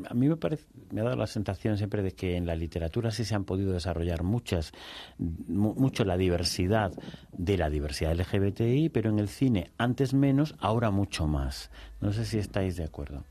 a 0.08 0.14
mí 0.14 0.28
me, 0.28 0.36
parece, 0.36 0.66
me 0.90 1.00
ha 1.00 1.04
dado 1.04 1.16
la 1.16 1.26
sensación 1.26 1.78
siempre 1.78 2.02
de 2.02 2.12
que 2.12 2.36
en 2.36 2.46
la 2.46 2.54
literatura 2.54 3.10
sí 3.10 3.24
se 3.24 3.34
han 3.34 3.44
podido 3.44 3.72
desarrollar 3.72 4.22
muchas, 4.22 4.72
mucho 5.18 6.04
la 6.04 6.16
diversidad 6.16 6.92
de 7.32 7.56
la 7.56 7.70
diversidad 7.70 8.14
LGBTI, 8.14 8.90
pero 8.90 9.10
en 9.10 9.18
el 9.18 9.28
cine 9.28 9.70
antes 9.78 10.14
menos, 10.14 10.54
ahora 10.58 10.90
mucho 10.90 11.26
más. 11.26 11.70
No 12.00 12.12
sé 12.12 12.24
si 12.24 12.38
estáis 12.38 12.76
de 12.76 12.84
acuerdo. 12.84 13.24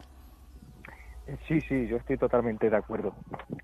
Sí, 1.48 1.62
sí, 1.62 1.88
yo 1.88 1.98
estoy 1.98 2.18
totalmente 2.18 2.70
de 2.70 2.76
acuerdo. 2.76 3.16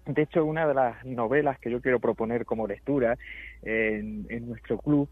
De 0.06 0.22
hecho, 0.22 0.46
una 0.46 0.66
de 0.66 0.74
las 0.74 1.04
novelas 1.06 1.60
que 1.60 1.70
yo 1.70 1.82
quiero 1.82 2.00
proponer 2.00 2.46
como 2.46 2.68
lectura 2.68 3.18
en, 3.62 4.48
nuestro 4.48 4.78
club 4.78 5.10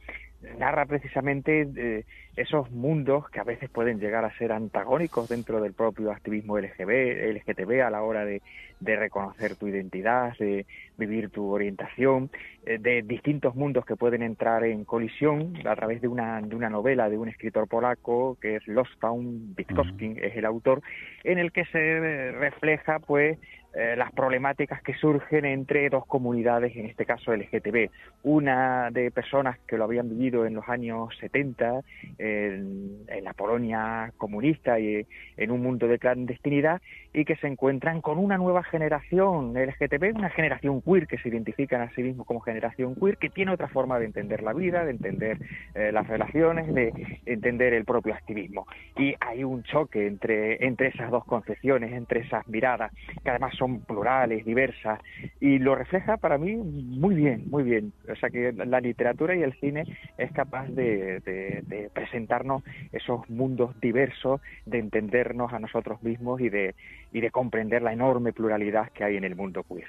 narra 0.58 0.86
precisamente 0.86 1.68
eh, 1.76 2.06
esos 2.36 2.70
mundos 2.72 3.30
que 3.30 3.40
a 3.40 3.44
veces 3.44 3.70
pueden 3.70 4.00
llegar 4.00 4.24
a 4.24 4.38
ser 4.38 4.52
antagónicos 4.52 5.28
dentro 5.30 5.60
del 5.60 5.74
propio 5.74 6.12
activismo 6.12 6.58
LGB, 6.60 7.34
LGTB 7.34 7.82
a 7.82 7.90
la 7.90 8.04
hora 8.04 8.26
de, 8.26 8.42
reconocer 8.80 9.56
tu 9.56 9.68
identidad, 9.68 10.38
de 10.38 10.68
vivir 10.98 11.32
tu 11.32 11.52
orientación, 11.52 12.30
eh, 12.66 12.78
de 12.78 13.02
distintos 13.02 13.56
mundos 13.56 13.86
que 13.86 13.96
pueden 13.96 14.22
entrar 14.22 14.64
en 14.64 14.86
colisión 14.86 15.54
a 15.66 15.76
través 15.76 16.02
de 16.02 16.08
una, 16.08 16.40
de 16.42 16.56
una 16.56 16.70
novela 16.70 17.10
de 17.10 17.18
un 17.18 17.28
escritor 17.28 17.68
polaco 17.68 18.38
que 18.40 18.58
es 18.58 18.68
Lostbaum 18.68 19.56
Witkowski, 19.58 20.18
es 20.22 20.36
el 20.36 20.46
autor, 20.46 20.82
en 21.24 21.40
el 21.40 21.52
que 21.52 21.66
se 21.66 22.32
refleja 22.34 23.00
pues 23.00 23.40
eh, 23.80 23.96
las 23.96 24.12
problemáticas 24.12 24.82
que 24.82 24.96
surgen 24.96 25.46
entre 25.46 25.88
dos 25.90 26.04
comunidades, 26.08 26.76
en 26.76 26.88
este 26.88 27.06
caso 27.06 27.32
LGTB. 27.32 27.92
Una 28.24 28.90
de 28.90 29.12
personas 29.12 29.60
que 29.68 29.78
lo 29.78 29.84
habían 29.84 30.10
vivido 30.10 30.48
en 30.48 30.56
los 30.56 30.68
años 30.68 31.16
70 31.20 31.82
en, 32.18 33.06
la 33.22 33.34
Polonia 33.34 34.12
comunista 34.18 34.80
y 34.80 35.06
en 35.38 35.52
un 35.52 35.62
mundo 35.62 35.88
de 35.88 36.00
clandestinidad 36.00 36.82
y 37.14 37.24
que 37.24 37.36
se 37.36 37.46
encuentran 37.46 38.02
con 38.02 38.18
una 38.18 38.38
nueva 38.38 38.64
generación 38.64 39.54
LGTB, 39.54 40.16
una 40.16 40.32
generación 40.32 40.82
queer 40.82 41.06
que 41.06 41.20
se 41.20 41.30
identifican 41.30 41.82
a 41.82 41.92
sí 41.92 42.02
mismos 42.02 42.26
como 42.26 42.40
generación 42.40 42.96
queer, 42.96 43.18
que 43.18 43.30
tiene 43.30 43.52
otra 43.52 43.68
forma 43.68 44.00
de 44.00 44.06
entender 44.06 44.42
la 44.42 44.54
vida, 44.54 44.86
de 44.86 44.92
entender 44.92 45.38
eh, 45.76 45.92
las 45.92 46.08
relaciones, 46.08 46.74
de 46.74 47.20
entender 47.28 47.76
el 47.76 47.86
propio 47.86 48.16
activismo. 48.16 48.66
Y 48.96 49.14
hay 49.20 49.44
un 49.44 49.62
choque 49.62 50.08
entre, 50.08 50.66
entre 50.66 50.88
esas 50.88 51.12
dos 51.12 51.26
concepciones, 51.26 51.92
entre 51.92 52.22
esas 52.22 52.48
miradas, 52.48 52.92
que 53.24 53.30
además 53.30 53.54
son 53.56 53.67
plurales, 53.82 54.46
diversas, 54.46 55.00
y 55.40 55.60
lo 55.60 55.76
refleja 55.76 56.18
para 56.18 56.38
mí 56.38 56.56
muy 56.56 57.16
bien, 57.16 57.46
muy 57.50 57.64
bien. 57.64 57.94
O 58.12 58.16
sea 58.16 58.30
que 58.30 58.52
la 58.54 58.80
literatura 58.80 59.36
y 59.36 59.44
el 59.44 59.54
cine 59.60 59.84
es 60.18 60.32
capaz 60.32 60.68
de, 60.68 61.90
presentarnos 61.94 62.64
esos 62.92 63.30
mundos 63.30 63.80
diversos, 63.80 64.42
de 64.66 64.80
entendernos 64.80 65.54
a 65.54 65.60
nosotros 65.60 66.02
mismos 66.04 66.42
y 66.42 66.50
de, 66.50 66.76
y 67.12 67.22
de 67.22 67.32
comprender 67.32 67.82
la 67.82 67.94
enorme 67.94 68.34
pluralidad 68.34 68.92
que 68.92 69.04
hay 69.04 69.18
en 69.18 69.24
el 69.24 69.36
mundo 69.36 69.64
queer. 69.64 69.88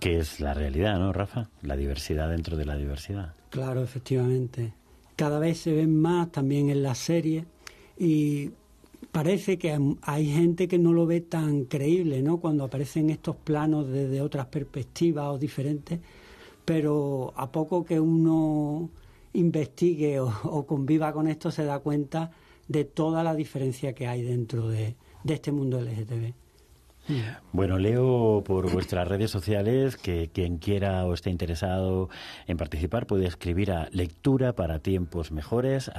Que 0.00 0.18
es 0.18 0.40
la 0.40 0.54
realidad, 0.54 0.98
¿no, 0.98 1.12
Rafa? 1.12 1.48
La 1.62 1.76
diversidad 1.76 2.30
dentro 2.30 2.56
de 2.56 2.64
la 2.64 2.76
diversidad. 2.76 3.34
Claro, 3.50 3.82
efectivamente. 3.82 4.72
Cada 5.16 5.38
vez 5.40 5.58
se 5.58 5.72
ven 5.72 6.00
más 6.00 6.30
también 6.30 6.70
en 6.70 6.82
la 6.82 6.94
serie 6.94 7.44
y 7.98 8.52
parece 9.12 9.58
que 9.58 9.78
hay 10.02 10.26
gente 10.26 10.68
que 10.68 10.78
no 10.78 10.92
lo 10.92 11.06
ve 11.06 11.20
tan 11.20 11.64
creíble, 11.64 12.22
¿no? 12.22 12.38
Cuando 12.38 12.64
aparecen 12.64 13.10
estos 13.10 13.36
planos 13.36 13.88
desde 13.88 14.20
otras 14.20 14.46
perspectivas 14.46 15.26
o 15.28 15.38
diferentes, 15.38 16.00
pero 16.64 17.32
a 17.36 17.50
poco 17.50 17.84
que 17.84 17.98
uno 17.98 18.90
investigue 19.32 20.20
o, 20.20 20.66
conviva 20.66 21.12
con 21.12 21.28
esto 21.28 21.50
se 21.50 21.64
da 21.64 21.78
cuenta 21.80 22.30
de 22.66 22.84
toda 22.84 23.22
la 23.22 23.34
diferencia 23.34 23.94
que 23.94 24.06
hay 24.06 24.22
dentro 24.22 24.68
de, 24.68 24.96
de 25.24 25.34
este 25.34 25.52
mundo 25.52 25.80
LGTB. 25.80 26.47
Bueno, 27.52 27.78
leo 27.78 28.42
por 28.44 28.70
vuestras 28.70 29.08
redes 29.08 29.30
sociales 29.30 29.96
que 29.96 30.30
quien 30.32 30.58
quiera 30.58 31.04
o 31.06 31.14
esté 31.14 31.30
interesado 31.30 32.10
en 32.46 32.56
participar 32.56 33.06
puede 33.06 33.26
escribir 33.26 33.72
a 33.72 33.88
lectura 33.92 34.54
para 34.54 34.80
tiempos 34.80 35.32
mejores 35.32 35.90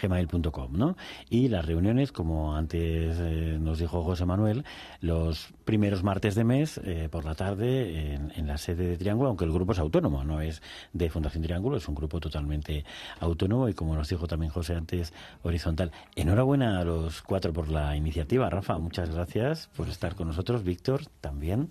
gmail.com, 0.00 0.72
¿no? 0.72 0.96
Y 1.28 1.48
las 1.48 1.64
reuniones, 1.64 2.12
como 2.12 2.54
antes 2.54 3.16
eh, 3.18 3.58
nos 3.60 3.78
dijo 3.78 4.02
José 4.02 4.24
Manuel, 4.26 4.64
los 5.00 5.52
primeros 5.64 6.02
martes 6.02 6.34
de 6.34 6.44
mes 6.44 6.80
eh, 6.84 7.08
por 7.10 7.24
la 7.24 7.34
tarde 7.34 8.14
en, 8.14 8.46
la 8.46 8.58
sede 8.58 8.88
de 8.88 8.96
Triángulo, 8.96 9.28
aunque 9.28 9.44
el 9.44 9.52
grupo 9.52 9.72
es 9.72 9.78
autónomo, 9.78 10.24
no 10.24 10.40
es 10.40 10.62
de 10.92 11.10
Fundación 11.10 11.42
Triángulo, 11.42 11.76
es 11.76 11.86
un 11.88 11.94
grupo 11.94 12.20
totalmente 12.20 12.84
autónomo 13.20 13.68
y 13.68 13.74
como 13.74 13.94
nos 13.94 14.08
dijo 14.08 14.26
también 14.26 14.50
José 14.50 14.74
antes, 14.74 15.12
horizontal. 15.42 15.92
Enhorabuena 16.16 16.80
a 16.80 16.84
los 16.84 17.22
cuatro 17.22 17.52
por 17.52 17.68
la 17.68 17.96
iniciativa, 17.96 18.50
Rafa, 18.50 18.78
muchas 18.78 19.10
gracias 19.10 19.68
por 19.76 19.88
estar 19.88 20.14
con 20.14 20.19
nosotros, 20.26 20.64
Víctor, 20.64 21.06
también. 21.20 21.70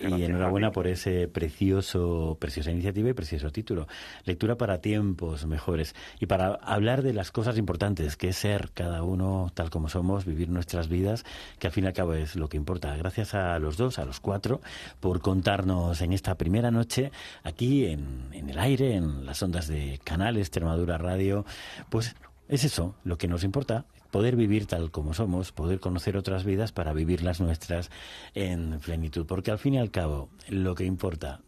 y 0.00 0.22
enhorabuena 0.22 0.70
por 0.72 0.86
ese 0.86 1.28
precioso, 1.28 2.36
preciosa 2.40 2.70
iniciativa 2.70 3.10
y 3.10 3.12
precioso 3.12 3.50
título. 3.50 3.86
Lectura 4.24 4.56
para 4.56 4.80
tiempos 4.80 5.46
mejores. 5.46 5.94
Y 6.20 6.26
para 6.26 6.54
hablar 6.54 7.02
de 7.02 7.12
las 7.12 7.30
cosas 7.30 7.58
importantes, 7.58 8.16
que 8.16 8.28
es 8.28 8.36
ser 8.36 8.70
cada 8.74 9.02
uno 9.02 9.50
tal 9.54 9.70
como 9.70 9.88
somos, 9.88 10.24
vivir 10.24 10.48
nuestras 10.48 10.88
vidas, 10.88 11.24
que 11.58 11.66
al 11.66 11.72
fin 11.72 11.84
y 11.84 11.86
al 11.88 11.92
cabo 11.92 12.14
es 12.14 12.36
lo 12.36 12.48
que 12.48 12.56
importa. 12.56 12.96
Gracias 12.96 13.34
a 13.34 13.58
los 13.58 13.76
dos, 13.76 13.98
a 13.98 14.04
los 14.04 14.20
cuatro, 14.20 14.60
por 15.00 15.20
contarnos 15.20 16.00
en 16.00 16.12
esta 16.12 16.36
primera 16.36 16.70
noche, 16.70 17.12
aquí 17.42 17.86
en, 17.86 18.28
en 18.32 18.50
el 18.50 18.58
aire, 18.58 18.94
en 18.94 19.26
las 19.26 19.42
ondas 19.42 19.68
de 19.68 20.00
Canal 20.04 20.36
Extremadura 20.36 20.98
Radio, 20.98 21.44
pues 21.90 22.14
es 22.48 22.64
eso 22.64 22.94
lo 23.04 23.18
que 23.18 23.28
nos 23.28 23.44
importa, 23.44 23.86
poder 24.12 24.36
vivir 24.36 24.66
tal 24.66 24.92
como 24.92 25.14
somos, 25.14 25.50
poder 25.50 25.80
conocer 25.80 26.16
otras 26.16 26.44
vidas 26.44 26.70
para 26.70 26.92
vivir 26.92 27.24
las 27.24 27.40
nuestras 27.40 27.90
en 28.34 28.78
plenitud, 28.78 29.26
porque 29.26 29.50
al 29.50 29.58
fin 29.58 29.74
y 29.74 29.78
al 29.78 29.90
cabo 29.90 30.28
lo 30.48 30.76
que 30.76 30.84
importa 30.84 31.40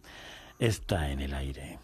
está 0.58 1.12
en 1.12 1.20
el 1.20 1.34
aire. 1.34 1.78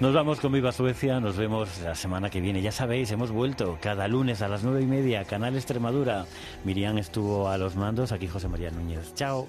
Nos 0.00 0.14
vamos 0.14 0.38
con 0.38 0.52
Viva 0.52 0.70
Suecia, 0.70 1.18
nos 1.18 1.36
vemos 1.36 1.80
la 1.80 1.96
semana 1.96 2.30
que 2.30 2.40
viene. 2.40 2.62
Ya 2.62 2.70
sabéis, 2.70 3.10
hemos 3.10 3.32
vuelto 3.32 3.78
cada 3.82 4.06
lunes 4.06 4.42
a 4.42 4.48
las 4.48 4.62
nueve 4.62 4.82
y 4.82 4.86
media, 4.86 5.24
Canal 5.24 5.56
Extremadura. 5.56 6.24
Miriam 6.64 6.98
estuvo 6.98 7.48
a 7.48 7.58
los 7.58 7.74
mandos, 7.74 8.12
aquí 8.12 8.28
José 8.28 8.46
María 8.46 8.70
Núñez. 8.70 9.12
Chao. 9.14 9.48